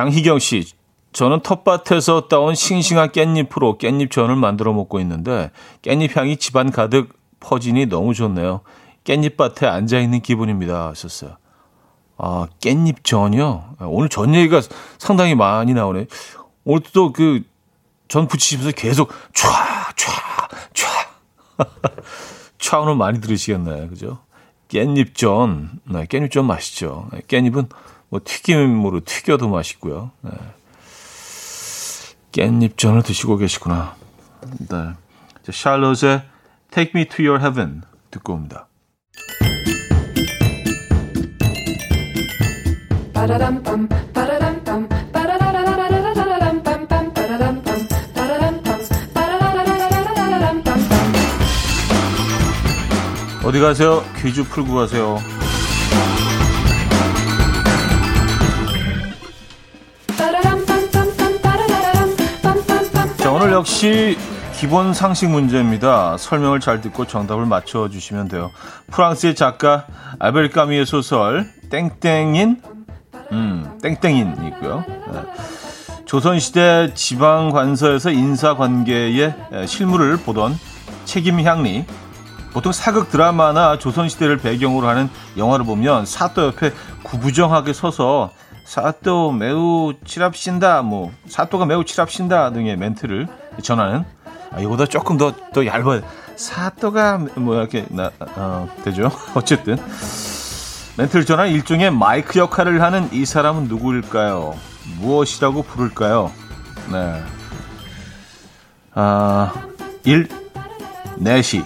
장희경 0.00 0.38
씨, 0.40 0.66
저는 1.14 1.40
텃밭에서 1.40 2.28
따온 2.28 2.54
싱싱한 2.54 3.12
깻잎으로 3.12 3.78
깻잎전을 3.78 4.34
만들어 4.36 4.74
먹고 4.74 5.00
있는데 5.00 5.50
깻잎 5.80 6.14
향이 6.14 6.36
집안 6.36 6.70
가득 6.70 7.18
퍼지니 7.40 7.86
너무 7.86 8.12
좋네요. 8.12 8.60
깻잎밭에 9.04 9.64
앉아 9.64 9.98
있는 9.98 10.20
기분입니다. 10.20 10.88
하셨어요. 10.88 11.38
아, 12.18 12.46
깻잎전이요? 12.60 13.88
오늘 13.88 14.10
전 14.10 14.34
얘기가 14.34 14.60
상당히 14.98 15.34
많이 15.34 15.72
나오네. 15.72 16.08
오늘 16.64 16.82
또 16.92 17.10
그 17.10 17.40
전 18.08 18.28
부치시면서 18.28 18.72
계속 18.72 19.08
촤, 19.32 19.48
촤, 19.96 20.12
촤. 20.74 20.86
촤 22.58 22.82
오늘 22.82 22.96
많이 22.96 23.18
들으시겠네요. 23.22 23.88
그죠? 23.88 24.18
깻잎전. 24.68 25.70
네, 25.84 26.04
깻잎전 26.04 26.44
맛있죠. 26.44 27.08
깻잎은 27.28 27.70
뭐 28.08 28.20
튀김으로 28.22 29.00
튀겨도 29.04 29.48
맛있고요. 29.48 30.10
네. 30.22 30.30
깻잎전을 32.32 33.04
드시고 33.04 33.36
계시구나. 33.38 33.96
네. 34.68 34.92
샬롯의 35.50 36.22
Take 36.70 36.92
Me 36.94 37.06
to 37.06 37.24
Your 37.24 37.40
Heaven 37.42 37.82
듣고 38.10 38.34
옵니다. 38.34 38.68
어디 53.44 53.60
가세요? 53.60 54.02
퀴즈 54.20 54.42
풀고 54.42 54.74
가세요. 54.74 55.35
역시 63.56 64.18
기본 64.52 64.92
상식 64.92 65.30
문제입니다. 65.30 66.18
설명을 66.18 66.60
잘 66.60 66.82
듣고 66.82 67.06
정답을 67.06 67.46
맞춰주시면 67.46 68.28
돼요. 68.28 68.50
프랑스의 68.90 69.34
작가 69.34 69.86
아벨 70.18 70.50
까미의 70.50 70.84
소설 70.84 71.50
땡땡인 71.70 72.60
음, 73.32 73.78
땡땡인이고요. 73.80 74.84
네. 74.86 75.22
조선시대 76.04 76.92
지방관서에서 76.92 78.10
인사관계의 78.10 79.34
실무를 79.64 80.18
보던 80.18 80.58
책임향리 81.06 81.86
보통 82.52 82.72
사극 82.72 83.10
드라마나 83.10 83.78
조선시대를 83.78 84.36
배경으로 84.36 84.86
하는 84.86 85.08
영화를 85.38 85.64
보면 85.64 86.04
사또 86.04 86.48
옆에 86.48 86.72
구부정하게 87.04 87.72
서서 87.72 88.32
사또 88.66 89.30
매우 89.30 89.94
칠합신다, 90.04 90.82
뭐 90.82 91.12
사또가 91.26 91.64
매우 91.66 91.84
칠합신다 91.84 92.50
등의 92.50 92.76
멘트를 92.76 93.28
전하는 93.62 94.04
아, 94.52 94.60
이거보다 94.60 94.86
조금 94.86 95.16
더 95.18 95.32
더 95.52 95.64
얇아요. 95.66 96.02
사또가 96.36 97.18
뭐 97.36 97.56
이렇게 97.56 97.86
나, 97.88 98.10
어, 98.36 98.68
되죠. 98.84 99.10
어쨌든 99.34 99.76
멘트를 100.98 101.24
전하는 101.24 101.50
일종의 101.52 101.90
마이크 101.90 102.38
역할을 102.38 102.82
하는 102.82 103.08
이 103.12 103.24
사람은 103.24 103.64
누구일까요? 103.68 104.54
무엇이라고 104.98 105.62
부를까요? 105.62 106.30
네. 106.92 107.22
아, 108.94 109.52
1. 110.04 110.28
내시 111.18 111.64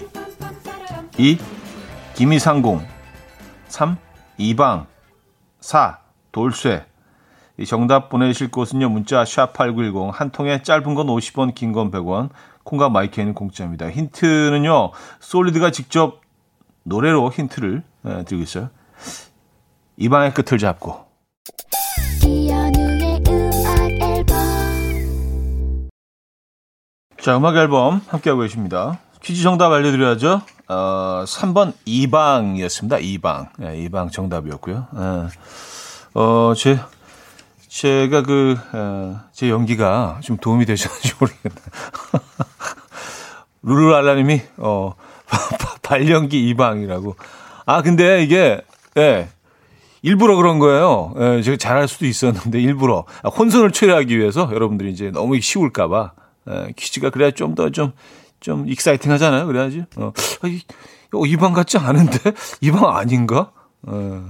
2. 1.17 1.37
김이상공 2.15 2.85
3. 3.67 3.97
이방 4.37 4.87
4. 5.59 5.97
돌쇠 6.31 6.85
이 7.61 7.65
정답 7.65 8.09
보내실 8.09 8.49
곳은요. 8.51 8.89
문자 8.89 9.23
샵8910 9.23 10.11
한 10.11 10.31
통에 10.31 10.61
짧은 10.63 10.95
건 10.95 11.07
50원 11.07 11.53
긴 11.53 11.71
건 11.73 11.91
100원 11.91 12.29
콩과 12.63 12.89
마이크는 12.89 13.33
공짜입니다. 13.33 13.89
힌트는요. 13.89 14.91
솔리드가 15.19 15.71
직접 15.71 16.21
노래로 16.83 17.31
힌트를 17.31 17.83
네, 18.03 18.23
드리고 18.25 18.43
있어요. 18.43 18.69
이방의 19.97 20.33
끝을 20.33 20.57
잡고 20.57 21.05
자, 27.19 27.37
음악 27.37 27.55
앨범 27.57 28.01
함께하고 28.07 28.41
계십니다. 28.41 28.99
퀴즈 29.21 29.43
정답 29.43 29.71
알려드려야죠. 29.71 30.41
어, 30.69 31.23
3번 31.27 31.73
이방이었습니다. 31.85 32.97
이방. 32.97 33.49
네, 33.59 33.77
이방 33.83 34.09
정답이었고요. 34.09 34.87
네. 34.91 35.27
어, 36.15 36.53
제, 36.57 36.79
제가 37.81 38.23
그, 38.23 38.57
어, 38.73 39.21
제 39.31 39.49
연기가 39.49 40.19
좀 40.21 40.35
도움이 40.35 40.65
되셨는지 40.65 41.13
모르겠네. 41.17 41.55
루루알라님이, 43.63 44.41
어, 44.57 44.93
발연기 45.81 46.49
이방이라고. 46.49 47.15
아, 47.65 47.81
근데 47.81 48.23
이게, 48.23 48.61
예, 48.97 49.01
네, 49.01 49.29
일부러 50.01 50.35
그런 50.35 50.59
거예요. 50.59 51.13
예, 51.17 51.41
제가 51.41 51.55
잘할 51.55 51.87
수도 51.87 52.05
있었는데, 52.05 52.59
일부러. 52.59 53.05
아, 53.23 53.29
혼선을 53.29 53.71
초래하기 53.71 54.17
위해서 54.19 54.49
여러분들이 54.51 54.91
이제 54.91 55.09
너무 55.09 55.39
쉬울까봐. 55.39 56.11
예, 56.49 56.73
퀴즈가 56.75 57.09
그래야 57.09 57.31
좀 57.31 57.55
더 57.55 57.69
좀, 57.69 57.93
좀 58.41 58.67
exciting 58.67 59.09
하잖아요. 59.13 59.47
그래야지. 59.47 59.85
어, 59.95 60.11
아, 60.41 60.47
이, 60.49 60.61
어, 61.13 61.25
이방 61.25 61.53
같지 61.53 61.77
않은데? 61.77 62.17
이방 62.59 62.97
아닌가? 62.97 63.51
어. 63.83 64.29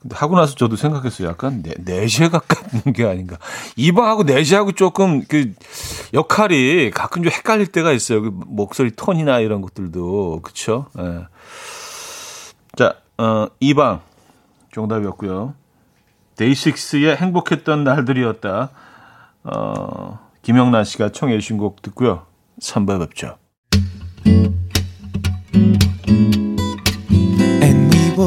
근데 0.00 0.16
하고 0.16 0.36
나서 0.36 0.54
저도 0.54 0.76
생각했어요. 0.76 1.28
약간 1.28 1.62
내, 1.62 1.74
내시에 1.78 2.28
가까운 2.28 2.92
게 2.94 3.04
아닌가. 3.04 3.36
이방하고 3.76 4.22
내시하고 4.22 4.72
조금 4.72 5.22
그 5.24 5.52
역할이 6.14 6.90
가끔 6.90 7.22
좀 7.22 7.30
헷갈릴 7.30 7.66
때가 7.66 7.92
있어요. 7.92 8.22
그 8.22 8.30
목소리 8.46 8.92
톤이나 8.92 9.40
이런 9.40 9.60
것들도. 9.60 10.40
그쵸? 10.42 10.86
예. 10.98 11.26
자, 12.76 12.96
어, 13.18 13.48
이방. 13.60 14.00
정답이었고요. 14.72 15.54
데이식스의 16.36 17.16
행복했던 17.16 17.84
날들이었다. 17.84 18.70
어, 19.44 20.18
김영란 20.42 20.84
씨가 20.84 21.12
청해 21.12 21.38
주신 21.38 21.58
곡 21.58 21.82
듣고요. 21.82 22.24
3부 22.60 22.98
뵙죠. 23.00 23.36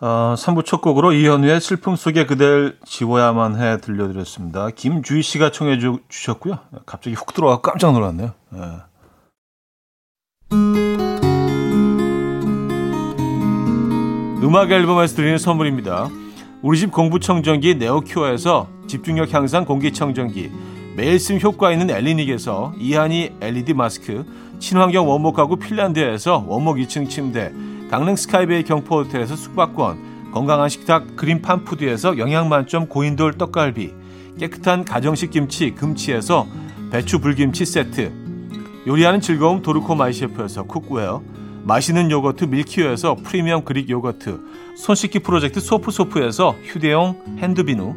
어, 0.00 0.34
3부 0.36 0.64
첫 0.64 0.80
곡으로 0.80 1.12
이현우의 1.12 1.60
슬픔 1.60 1.96
속에 1.96 2.24
그댈 2.24 2.78
지워야만 2.84 3.60
해 3.60 3.78
들려드렸습니다. 3.78 4.70
김주희 4.70 5.22
씨가 5.22 5.50
청해 5.50 5.80
주, 5.80 5.98
셨고요 6.08 6.58
갑자기 6.86 7.16
훅 7.16 7.34
들어와 7.34 7.60
깜짝 7.60 7.92
놀랐네요. 7.92 8.32
네. 8.50 8.60
음악 14.40 14.70
앨범에서 14.70 15.16
드리는 15.16 15.36
선물입니다. 15.36 16.08
우리 16.62 16.78
집 16.78 16.92
공부청정기 16.92 17.74
네오큐어에서 17.74 18.68
집중력 18.86 19.32
향상 19.34 19.64
공기청정기 19.64 20.50
매일 20.96 21.18
쓴 21.18 21.40
효과 21.40 21.72
있는 21.72 21.90
엘리닉에서 21.90 22.74
이하니 22.78 23.32
LED 23.40 23.74
마스크 23.74 24.24
친환경 24.60 25.08
원목 25.08 25.34
가구 25.34 25.56
핀란드에서 25.56 26.44
원목 26.46 26.76
2층 26.76 27.08
침대 27.10 27.52
강릉 27.90 28.16
스카이베이 28.16 28.64
경포 28.64 28.98
호텔에서 28.98 29.34
숙박권, 29.34 30.30
건강한 30.32 30.68
식탁 30.68 31.16
그린 31.16 31.40
팜푸드에서 31.40 32.18
영양만점 32.18 32.86
고인돌 32.88 33.38
떡갈비, 33.38 33.94
깨끗한 34.38 34.84
가정식 34.84 35.30
김치 35.30 35.70
금치에서 35.70 36.46
배추 36.90 37.18
불김치 37.18 37.64
세트, 37.64 38.12
요리하는 38.86 39.22
즐거움 39.22 39.62
도르코 39.62 39.94
마이셰프에서 39.94 40.64
cookware, 40.64 41.22
맛있는 41.64 42.10
요거트 42.10 42.44
밀키오에서 42.44 43.16
프리미엄 43.24 43.64
Greek 43.64 43.88
요거트, 43.88 44.38
손 44.76 44.94
씻기 44.94 45.20
프로젝트 45.20 45.58
소프소프에서 45.58 46.56
휴대용 46.64 47.38
핸드비누, 47.38 47.96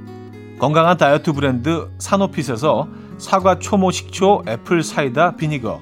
건강한 0.58 0.96
다이어트 0.96 1.34
브랜드 1.34 1.90
사노핏에서 1.98 2.88
사과 3.18 3.60
초모 3.60 3.92
식초 3.92 4.44
apple 4.48 4.84
cider 4.84 5.36
vinegar, 5.36 5.82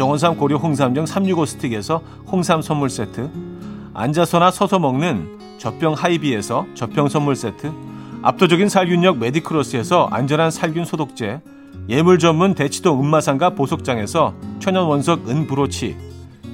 정원삼 0.00 0.38
고려 0.38 0.56
홍삼정 0.56 1.04
365 1.04 1.44
스틱에서 1.44 2.00
홍삼 2.26 2.62
선물 2.62 2.88
세트 2.88 3.28
앉아서나 3.92 4.50
서서 4.50 4.78
먹는 4.78 5.58
젖병 5.58 5.92
하이비에서 5.92 6.64
젖병 6.72 7.10
선물 7.10 7.36
세트 7.36 7.70
압도적인 8.22 8.70
살균력 8.70 9.18
메디크로스에서 9.18 10.08
안전한 10.10 10.50
살균 10.50 10.86
소독제 10.86 11.42
예물 11.90 12.18
전문 12.18 12.54
대치도 12.54 12.98
은마상가 12.98 13.50
보석장에서 13.50 14.32
천연 14.58 14.86
원석 14.86 15.28
은 15.28 15.46
브로치 15.46 15.98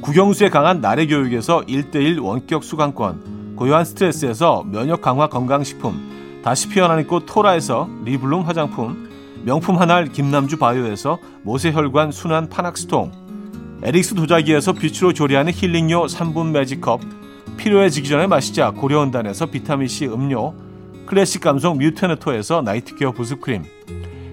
국영수에 0.00 0.48
강한 0.48 0.80
나래 0.80 1.06
교육에서 1.06 1.61
1대1 1.68 2.20
원격 2.20 2.64
수강권 2.64 3.54
고요한 3.54 3.85
스트레스에서 3.85 4.64
면역 4.66 5.02
강화 5.02 5.28
건강식품 5.28 6.40
다시 6.42 6.68
피어나는 6.68 7.06
꽃 7.06 7.26
토라에서 7.26 7.88
리블룸 8.02 8.40
화장품 8.40 9.09
명품 9.44 9.78
한알 9.78 10.06
김남주 10.06 10.59
바이오에서 10.59 11.20
모세혈관 11.44 12.11
순환 12.11 12.48
파낙스통 12.48 13.25
에릭스 13.82 14.14
도자기에서 14.14 14.72
빛으로 14.72 15.12
조리하는 15.12 15.52
힐링요 15.52 16.06
3분 16.06 16.50
매직컵, 16.50 17.00
필요해지기 17.58 18.08
전에 18.08 18.26
마시자 18.26 18.70
고려원단에서 18.70 19.46
비타민C 19.46 20.06
음료, 20.06 20.54
클래식 21.04 21.42
감성 21.42 21.76
뮤테너토에서 21.78 22.62
night 22.62 22.90
care 22.90 23.12
보습크림, 23.12 23.64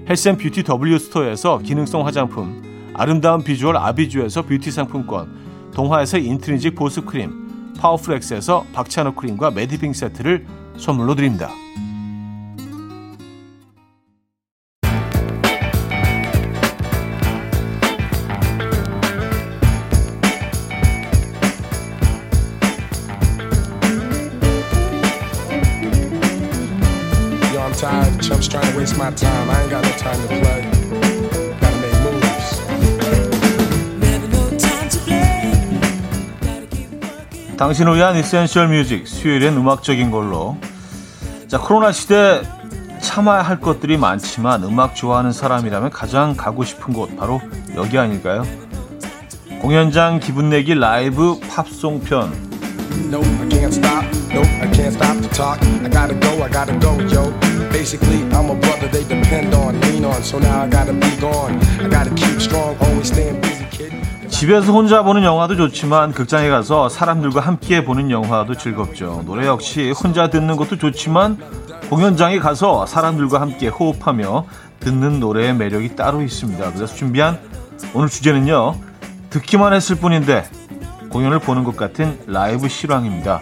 헬센 0.10 0.38
뷰티 0.38 0.64
W 0.64 0.98
스토어에서 0.98 1.60
기능성 1.60 2.06
화장품, 2.06 2.62
아름다운 2.94 3.44
비주얼 3.44 3.76
아비주에서 3.78 4.44
뷰티 4.44 4.72
상품권, 4.72 5.72
동화에서 5.74 6.18
intrinsic 6.18 6.76
보습크림, 6.76 7.74
파워프렉스에서 7.78 8.66
박찬호 8.74 9.16
크림과 9.16 9.52
매디핑 9.52 9.94
세트를 9.94 10.46
선물로 10.78 11.16
드립니다. 11.16 11.50
Waste 28.76 28.98
my 28.98 29.10
time. 29.16 29.50
I 29.50 29.62
ain't 29.62 29.72
got 29.72 29.84
no 29.84 29.92
time 29.98 30.20
to 30.22 30.28
play. 30.28 30.62
Gotta 31.62 31.78
make 31.80 32.00
moves. 32.02 32.62
당신을 37.58 37.96
위한 37.96 38.18
이센셜 38.18 38.68
뮤직 38.68 39.08
수요일엔 39.08 39.56
음악적인 39.56 40.12
걸로 40.12 40.58
자 41.48 41.58
코로나 41.60 41.92
시대 41.92 42.42
참아야 43.00 43.42
할 43.42 43.60
것들이 43.60 43.96
많지만 43.98 44.64
음악 44.64 44.96
좋아하는 44.96 45.32
사람이라면 45.32 45.92
가장 45.92 46.36
가고 46.36 46.64
싶은 46.66 46.94
곳 46.94 47.16
바로 47.16 47.42
여기 47.76 47.98
아닐까요? 47.98 48.46
공연장 49.62 50.20
기분 50.20 50.50
내기 50.50 50.74
라이브 50.74 51.40
팝송 51.48 52.02
편 52.02 52.34
no, 53.10 53.22
Nope, 54.34 54.48
I 54.60 54.68
can't 54.74 54.94
stop 54.94 55.22
to 55.22 55.30
talk. 55.30 55.62
I 55.62 55.90
gotta 55.90 56.16
go, 56.16 56.42
I 56.42 56.50
gotta 56.50 56.74
go, 56.80 56.98
yo. 57.06 57.32
Basically, 57.72 58.24
I'm 58.34 58.50
a 58.50 58.56
brother 58.56 58.88
they 58.88 59.04
depend 59.04 59.54
on, 59.54 59.80
lean 59.82 60.06
on. 60.06 60.24
So 60.24 60.40
now 60.40 60.64
I 60.64 60.68
gotta 60.68 60.94
be 60.94 61.12
gone. 61.22 61.62
I 61.80 61.88
gotta 61.88 62.10
keep 62.16 62.42
strong, 62.42 62.76
always 62.82 63.08
staying 63.08 63.40
busy, 63.42 63.66
kid. 63.70 63.94
집에서 64.30 64.72
혼자 64.74 65.04
보는 65.04 65.24
영화도 65.24 65.56
좋지만 65.56 66.14
극장에 66.14 66.50
가서 66.50 66.90
사람들과 66.90 67.42
함께 67.42 67.86
보는 67.86 68.10
영화도 68.10 68.58
즐겁죠. 68.58 69.22
노래 69.28 69.46
역시 69.46 69.92
혼자 69.92 70.32
듣는 70.32 70.56
것도 70.56 70.80
좋지만 70.80 71.38
공연장에 71.92 72.40
가서 72.40 72.88
사람들과 72.88 73.40
함께 73.40 73.68
호흡하며 73.68 74.48
듣는 74.80 75.20
노래의 75.20 75.54
매력이 75.54 75.96
따로 75.96 76.24
있습니다. 76.24 76.74
그래서 76.74 76.92
준비한 76.94 77.40
오늘 77.94 78.10
주제는요. 78.10 78.76
듣기만 79.30 79.74
했을 79.74 79.96
뿐인데 79.98 80.46
공연을 81.10 81.38
보는 81.38 81.64
것 81.64 81.78
같은 81.78 82.18
라이브 82.26 82.68
실황입니다. 82.68 83.42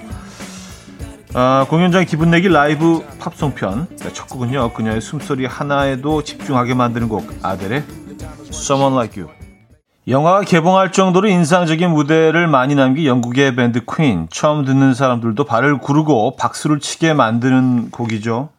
아, 1.34 1.66
공연장 1.70 2.04
기분 2.06 2.30
내기 2.30 2.50
라이브 2.50 3.06
팝송편 3.20 3.88
첫 4.12 4.28
곡은요. 4.28 4.74
그녀의 4.74 5.00
숨소리 5.00 5.46
하나에도 5.46 6.24
집중하게 6.24 6.74
만드는 6.74 7.08
곡 7.08 7.26
아델의 7.42 7.84
Someone 8.50 8.94
Like 8.94 9.24
You 9.24 9.34
영화가 10.10 10.42
개봉할 10.42 10.92
정도로 10.92 11.30
인상적인 11.30 11.90
무대를 11.90 12.48
많이 12.48 12.76
남긴 12.76 13.06
영국의 13.06 13.56
밴드 13.56 13.80
퀸 13.86 14.28
처음 14.30 14.66
듣는 14.66 14.94
사람들도 14.94 15.42
발을 15.46 15.78
구르고 15.78 16.36
박수를 16.36 16.82
치게 16.82 17.14
만드는 17.14 17.92
곡이죠. 17.92 18.50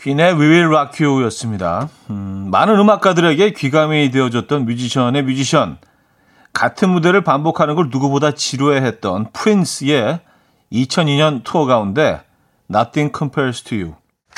퀸의 0.00 0.34
We 0.34 0.46
Will 0.46 0.68
Rock 0.68 1.06
You였습니다. 1.06 1.90
음, 2.08 2.48
많은 2.50 2.78
음악가들에게 2.78 3.52
귀감이 3.52 4.10
되어줬던 4.10 4.64
뮤지션의 4.64 5.24
뮤지션 5.24 5.76
같은 6.54 6.88
무대를 6.88 7.22
반복하는 7.22 7.74
걸 7.74 7.88
누구보다 7.90 8.30
지루해했던 8.30 9.32
프린스의 9.32 10.20
2002년 10.74 11.44
투어 11.44 11.66
가운데 11.66 12.20
Nothing 12.68 13.16
Compares 13.16 13.62
to 13.62 13.78
You. 13.78 13.94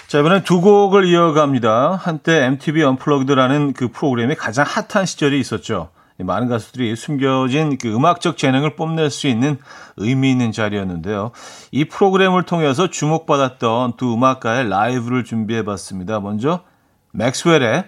자, 0.06 0.20
이번엔 0.20 0.44
두 0.44 0.60
곡을 0.60 1.06
이어갑니다. 1.06 1.96
한때 1.96 2.44
MTV 2.44 2.82
언플러그드라는 2.82 3.72
그 3.72 3.88
프로그램이 3.88 4.34
가장 4.34 4.64
핫한 4.68 5.06
시절이 5.06 5.40
있었죠. 5.40 5.90
많은 6.18 6.48
가수들이 6.48 6.96
숨겨진 6.96 7.76
그 7.76 7.94
음악적 7.94 8.38
재능을 8.38 8.76
뽐낼 8.76 9.10
수 9.10 9.26
있는 9.26 9.58
의미 9.96 10.30
있는 10.30 10.52
자리였는데요. 10.52 11.32
이 11.72 11.84
프로그램을 11.86 12.44
통해서 12.44 12.88
주목받았던 12.88 13.94
두 13.96 14.14
음악가의 14.14 14.68
라이브를 14.68 15.24
준비해 15.24 15.62
봤습니다. 15.64 16.20
먼저 16.20 16.62
맥스웰의 17.12 17.84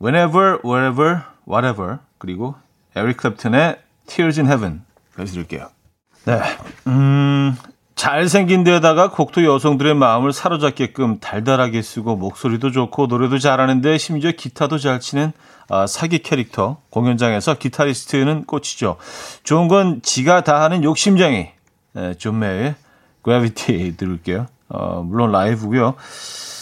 Whenever, 0.00 0.58
Wherever, 0.64 1.22
Whatever 1.48 1.98
그리고 2.18 2.54
에릭 2.94 3.16
클랩튼의 3.16 3.78
Tears 4.06 4.40
in 4.40 4.46
Heaven 4.46 4.84
보여드릴게요. 5.16 5.70
네, 6.24 6.40
음, 6.86 7.56
잘생긴 7.94 8.64
데다가 8.64 9.10
곡도 9.10 9.44
여성들의 9.44 9.94
마음을 9.94 10.32
사로잡게끔 10.32 11.18
달달하게 11.18 11.82
쓰고 11.82 12.16
목소리도 12.16 12.70
좋고 12.70 13.06
노래도 13.06 13.38
잘하는데 13.38 13.98
심지어 13.98 14.32
기타도 14.32 14.78
잘 14.78 15.00
치는 15.00 15.32
아, 15.68 15.86
사기 15.86 16.18
캐릭터 16.18 16.78
공연장에서 16.90 17.54
기타리스트는 17.54 18.44
꽂히죠. 18.44 18.96
좋은 19.44 19.68
건 19.68 20.00
지가 20.02 20.42
다 20.42 20.62
하는 20.62 20.82
욕심쟁이 20.82 21.50
네, 21.92 22.14
존 22.14 22.38
메이어의 22.38 22.74
Gravity 23.22 23.96
들을게요. 23.96 24.46
어, 24.68 25.02
물론 25.02 25.32
라이브고요. 25.32 25.94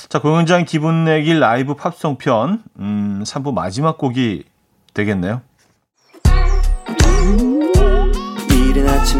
자 0.08 0.20
공연장 0.20 0.64
기분 0.64 1.04
내기 1.04 1.34
라이브 1.34 1.74
팝송 1.74 2.18
편 2.18 2.62
음, 2.78 3.22
3부 3.24 3.52
마지막 3.52 3.98
곡이 3.98 4.44
되겠네요. 4.94 5.40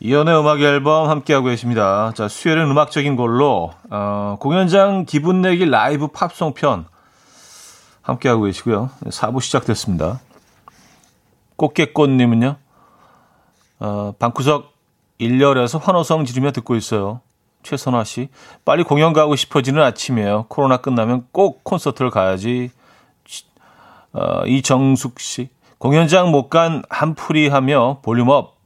이연의 0.00 0.38
음악 0.38 0.60
앨범 0.60 1.10
함께하고 1.10 1.46
계십니다. 1.46 2.12
자, 2.14 2.28
수요일은 2.28 2.70
음악적인 2.70 3.16
걸로, 3.16 3.72
어, 3.90 4.36
공연장 4.38 5.04
기분 5.04 5.42
내기 5.42 5.64
라이브 5.66 6.06
팝송 6.08 6.54
편 6.54 6.86
함께하고 8.02 8.44
계시고요. 8.44 8.90
4부 9.06 9.40
시작됐습니다. 9.40 10.20
꽃게꽃님은요, 11.56 12.56
어, 13.80 14.12
방구석 14.20 14.72
일렬에서 15.18 15.78
환호성 15.78 16.24
지르며 16.24 16.52
듣고 16.52 16.76
있어요. 16.76 17.20
최선화 17.64 18.04
씨. 18.04 18.28
빨리 18.64 18.84
공연 18.84 19.12
가고 19.12 19.34
싶어지는 19.34 19.82
아침이에요. 19.82 20.46
코로나 20.48 20.76
끝나면 20.76 21.26
꼭 21.32 21.64
콘서트를 21.64 22.10
가야지. 22.10 22.70
어, 24.12 24.46
이정숙 24.46 25.18
씨. 25.18 25.48
공연장 25.78 26.30
못 26.30 26.48
간 26.50 26.84
한풀이 26.88 27.48
하며 27.48 27.98
볼륨업. 28.02 28.57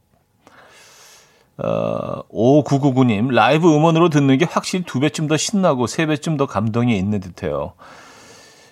어, 1.57 2.23
5999님. 2.29 3.31
라이브 3.31 3.73
음원으로 3.73 4.09
듣는 4.09 4.37
게 4.37 4.45
확실히 4.45 4.85
두 4.85 4.99
배쯤 4.99 5.27
더 5.27 5.37
신나고 5.37 5.87
세 5.87 6.05
배쯤 6.05 6.37
더 6.37 6.45
감동이 6.45 6.97
있는 6.97 7.19
듯해요. 7.19 7.73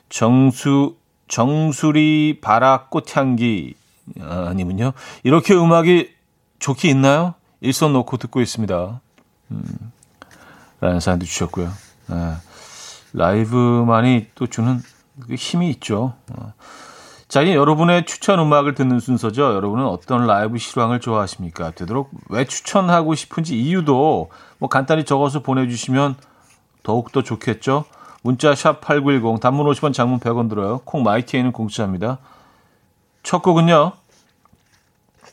정수, 0.09 0.95
정수리 1.27 2.39
바라 2.41 2.87
꽃향기. 2.89 3.75
아니면요. 4.19 4.93
이렇게 5.23 5.53
음악이 5.53 6.09
좋게 6.59 6.89
있나요? 6.89 7.35
일선 7.61 7.93
놓고 7.93 8.17
듣고 8.17 8.41
있습니다. 8.41 8.99
음, 9.51 9.91
라는 10.79 10.99
사연도 10.99 11.25
주셨고요. 11.25 11.71
네. 12.07 12.33
라이브만이 13.13 14.27
또 14.35 14.47
주는 14.47 14.81
그 15.19 15.35
힘이 15.35 15.69
있죠. 15.71 16.13
어. 16.33 16.53
자, 17.31 17.41
이제 17.41 17.55
여러분의 17.55 18.05
추천 18.05 18.39
음악을 18.39 18.75
듣는 18.75 18.99
순서죠. 18.99 19.53
여러분은 19.53 19.85
어떤 19.85 20.27
라이브 20.27 20.57
실황을 20.57 20.99
좋아하십니까? 20.99 21.71
되도록 21.71 22.09
왜 22.27 22.43
추천하고 22.43 23.15
싶은지 23.15 23.57
이유도 23.57 24.29
뭐 24.57 24.67
간단히 24.67 25.05
적어서 25.05 25.39
보내주시면 25.39 26.15
더욱더 26.83 27.23
좋겠죠. 27.23 27.85
문자 28.21 28.53
샵 28.53 28.81
8910 28.81 29.39
단문 29.39 29.65
50원 29.65 29.93
장문 29.93 30.19
100원 30.19 30.49
들어요. 30.49 30.81
콩 30.83 31.03
마이티에는 31.03 31.53
공짜입니다. 31.53 32.17
첫 33.23 33.41
곡은요. 33.41 33.93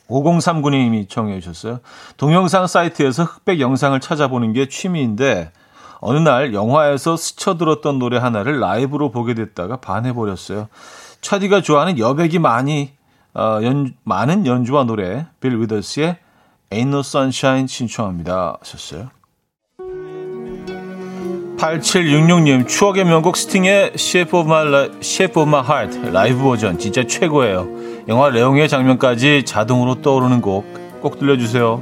5039님이 0.07 1.09
청해 1.09 1.41
주셨어요. 1.41 1.81
동영상 2.15 2.67
사이트에서 2.67 3.25
흑백 3.25 3.59
영상을 3.59 3.99
찾아보는 3.99 4.53
게 4.53 4.69
취미인데 4.69 5.51
어느 5.99 6.17
날 6.17 6.53
영화에서 6.53 7.17
스쳐들었던 7.17 7.99
노래 7.99 8.19
하나를 8.19 8.61
라이브로 8.61 9.11
보게 9.11 9.33
됐다가 9.33 9.75
반해버렸어요. 9.81 10.69
차디가 11.21 11.61
좋아하는 11.61 11.97
여백이 11.97 12.39
많이 12.39 12.91
어, 13.33 13.59
연, 13.63 13.93
많은 14.03 14.45
연주와 14.45 14.83
노래 14.85 15.27
빌 15.39 15.59
위더스의 15.59 16.17
Ain't 16.71 16.87
No 16.87 16.99
Sunshine 16.99 17.67
신청합니다. 17.67 18.57
하셨어요. 18.59 19.09
8766님 21.57 22.67
추억의 22.67 23.05
명곡 23.05 23.35
스팅의 23.35 23.91
Shape 23.95 24.39
of 24.39 24.49
My, 24.49 24.89
Shape 25.01 25.41
of 25.41 25.49
My 25.49 25.63
Heart 25.63 26.11
라이브 26.11 26.41
버전 26.41 26.79
진짜 26.79 27.03
최고예요. 27.05 27.67
영화 28.07 28.29
레옹의 28.29 28.69
장면까지 28.69 29.43
자동으로 29.45 30.01
떠오르는 30.01 30.41
곡 30.41 30.79
꼭 31.01 31.19
들려주세요. 31.19 31.81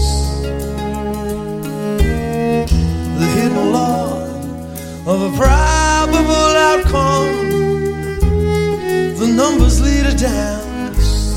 Dance. 10.15 11.31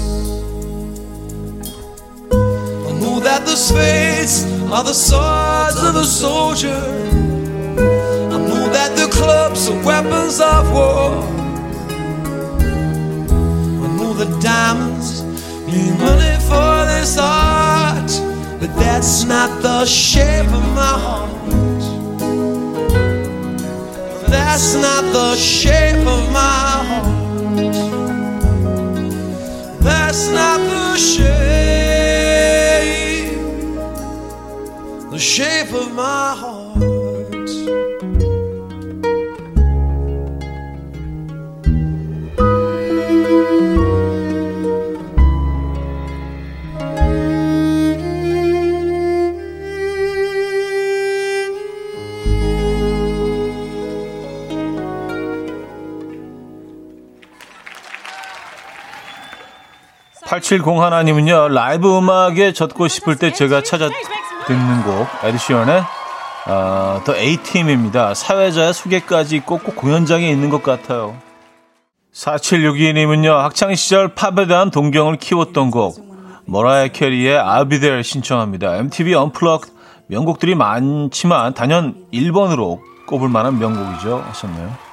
I 2.31 2.93
know 3.01 3.21
that 3.21 3.45
the 3.45 3.57
spades 3.57 4.45
are 4.73 4.85
the 4.85 4.93
swords 4.93 5.83
of 5.83 5.95
the 5.95 6.05
soldier. 6.05 6.83
I 8.35 8.39
know 8.49 8.69
that 8.73 8.97
the 8.97 9.09
clubs 9.11 9.69
are 9.69 9.85
weapons 9.85 10.41
of 10.41 10.73
war. 10.73 11.23
I 13.85 13.89
know 13.97 14.13
the 14.13 14.29
diamonds 14.41 15.23
mean 15.67 15.99
money 15.99 16.37
for 16.49 16.87
this 16.93 17.17
art, 17.19 18.11
but 18.61 18.75
that's 18.77 19.25
not 19.25 19.63
the 19.63 19.85
shape 19.87 20.47
of 20.47 20.65
my 20.75 20.95
heart. 21.05 21.31
That's 24.29 24.75
not 24.75 25.05
the 25.13 25.37
shape 25.37 26.07
of 26.07 26.33
my 26.33 26.85
heart. 26.89 27.94
That's 30.15 30.29
not 30.29 30.61
the 30.61 30.97
shape, 30.97 31.25
the 35.11 35.19
shape 35.19 35.73
of 35.73 35.93
my 35.93 36.37
heart. 36.39 36.54
팔칠공 60.27 60.83
하나님은요 60.83 61.49
라이브 61.49 61.99
음악에 61.99 62.53
젖고 62.53 62.89
싶을 62.89 63.17
때 63.17 63.33
제가 63.33 63.63
찾아 63.63 63.89
듣는 64.47 64.83
곡 64.83 65.07
에드 65.23 65.43
시런의 65.43 65.83
어, 66.47 67.01
더 67.05 67.17
A팀입니다. 67.17 68.13
사회자의 68.15 68.75
소개까지 68.75 69.41
꼭꼭 69.41 69.77
공연장에 69.77 70.29
있는 70.29 70.51
것 70.51 70.63
같아요. 70.63 71.17
4762님은요 72.13 73.31
학창시절 73.31 74.15
팝에 74.15 74.47
대한 74.47 74.71
동경을 74.71 75.17
키웠던 75.17 75.71
곡 75.71 75.97
머라이어 76.47 76.89
캐리의 76.89 77.39
There 77.81 78.03
신청합니다. 78.03 78.77
MTV 78.77 79.15
Unplugged 79.15 79.67
명곡들이 80.09 80.55
많지만 80.55 81.55
단연 81.55 82.07
1번으로 82.13 82.81
꼽을 83.07 83.29
만한 83.29 83.59
명곡이죠 83.59 84.23
하셨네요. 84.27 84.84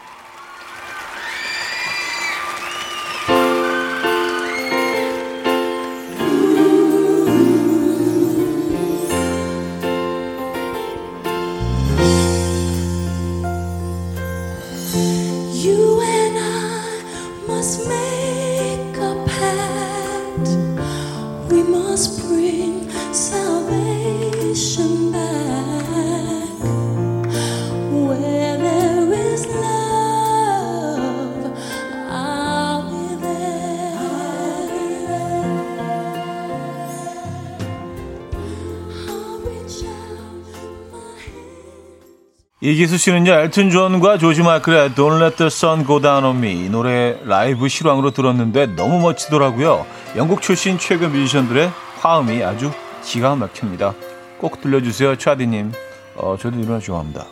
이기수 42.63 42.97
씨는요, 42.97 43.31
엘튼 43.31 43.71
존과 43.71 44.19
조지 44.19 44.43
마이클의 44.43 44.91
Don't 44.91 45.19
Let 45.19 45.37
the 45.37 45.47
Sun 45.47 45.83
Go 45.83 45.99
Down 45.99 46.23
on 46.23 46.37
Me 46.37 46.67
이 46.67 46.69
노래 46.69 47.17
라이브 47.25 47.67
실황으로 47.67 48.11
들었는데 48.11 48.75
너무 48.75 48.99
멋지더라고요. 48.99 49.87
영국 50.15 50.43
출신 50.43 50.77
최고 50.77 51.07
뮤지션들의 51.07 51.71
화음이 52.01 52.43
아주 52.43 52.71
기가 53.03 53.35
막힙니다. 53.35 53.95
꼭 54.37 54.61
들려주세요, 54.61 55.15
차디님. 55.15 55.71
어, 56.15 56.37
저도 56.39 56.59
이 56.59 56.65
노래 56.67 56.79
좋아합니다. 56.79 57.25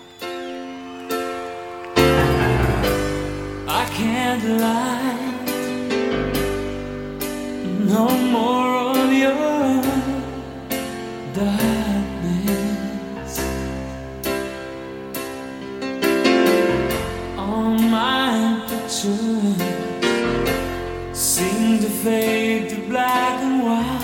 No 7.92 8.08
more 8.32 8.92
of 8.92 9.12
your 9.12 9.82
darkness 11.34 11.99
fade 22.04 22.70
to 22.70 22.78
black 22.88 23.44
and 23.44 23.64
white 23.64 24.00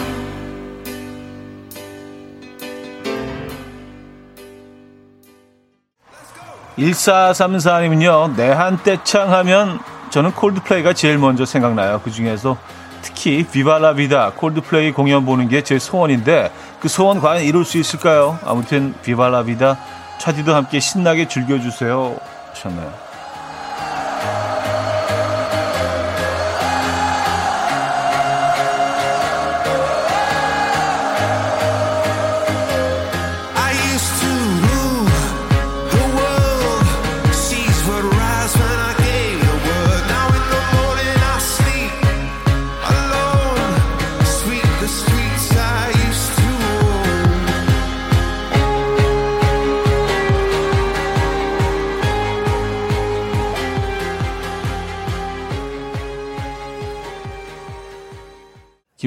1434님은요, 6.77 8.35
내한 8.35 8.83
떼창 8.83 9.31
하면 9.31 9.79
저는 10.09 10.31
콜드플레이가 10.31 10.93
제일 10.93 11.17
먼저 11.17 11.45
생각나요. 11.45 12.01
그 12.03 12.11
중에서 12.11 12.57
특히 13.01 13.45
비발라비다 13.47 14.31
콜드플레이 14.31 14.91
공연 14.91 15.25
보는 15.25 15.47
게 15.47 15.61
제 15.61 15.79
소원인데 15.79 16.51
그 16.79 16.89
소원 16.89 17.21
과연 17.21 17.43
이룰 17.43 17.63
수 17.63 17.77
있을까요? 17.77 18.37
아무튼 18.43 18.93
비발라비다 19.03 19.77
차디도 20.17 20.53
함께 20.53 20.79
신나게 20.79 21.27
즐겨주세요. 21.27 22.17
하셨나요? 22.49 22.93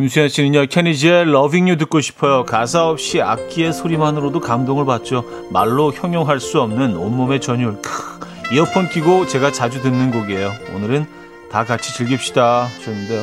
김수현 0.09 0.31
씨는요, 0.31 0.67
케니지의 0.71 1.29
Loving 1.29 1.69
You 1.69 1.77
듣고 1.77 2.01
싶어요. 2.01 2.47
가사 2.47 2.89
없이 2.89 3.21
악기의 3.21 3.75
소리만으로도 3.75 4.41
감동을 4.41 4.87
받죠. 4.87 5.23
말로 5.51 5.93
형용할 5.93 6.41
수 6.41 6.63
없는 6.63 6.97
온몸의 6.97 7.43
전율. 7.43 7.83
크, 7.83 8.55
이어폰 8.55 8.89
끼고 8.89 9.27
제가 9.27 9.53
자주 9.53 9.83
듣는 9.83 10.11
곡이에요. 10.11 10.51
오늘은 10.75 11.07
다 11.51 11.65
같이 11.65 11.93
즐깁시다. 11.93 12.65
하셨는데요. 12.65 13.23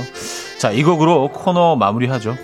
자, 0.59 0.69
이 0.69 0.83
곡으로 0.83 1.29
코너 1.29 1.75
마무리하죠. 1.75 2.37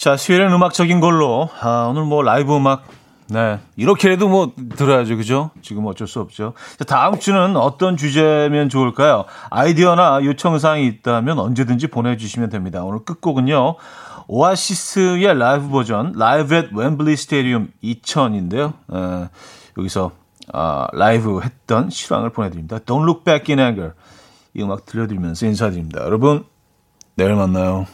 자, 0.00 0.16
수요일은 0.16 0.50
음악적인 0.50 0.98
걸로. 1.00 1.50
아, 1.60 1.88
오늘 1.90 2.04
뭐 2.04 2.22
라이브 2.22 2.56
음악 2.56 2.88
네. 3.28 3.58
이렇게라도 3.76 4.30
뭐 4.30 4.50
들어야죠. 4.74 5.18
그죠? 5.18 5.50
지금 5.60 5.84
어쩔 5.84 6.08
수 6.08 6.20
없죠. 6.20 6.54
자, 6.78 6.84
다음 6.84 7.18
주는 7.18 7.54
어떤 7.54 7.98
주제면 7.98 8.70
좋을까요? 8.70 9.26
아이디어나 9.50 10.20
요청사항이 10.24 10.86
있다면 10.86 11.38
언제든지 11.38 11.88
보내주시면 11.88 12.48
됩니다. 12.48 12.82
오늘 12.82 13.04
끝곡은요. 13.04 13.76
오아시스의 14.26 15.38
라이브 15.38 15.68
버전, 15.68 16.14
Live 16.16 16.54
at 16.54 16.70
Wembley 16.72 17.14
Stadium 17.16 17.68
2000인데요. 17.84 18.72
에, 18.94 19.28
여기서 19.76 20.12
아, 20.54 20.88
라이브 20.94 21.42
했던 21.42 21.90
실황을 21.90 22.30
보내드립니다. 22.30 22.78
Don't 22.78 23.02
look 23.02 23.22
back 23.24 23.54
in 23.54 23.60
anger. 23.62 23.92
이 24.54 24.62
음악 24.62 24.86
들려드리면서 24.86 25.44
인사드립니다. 25.44 26.02
여러분, 26.04 26.46
내일 27.16 27.34
만나요. 27.34 27.84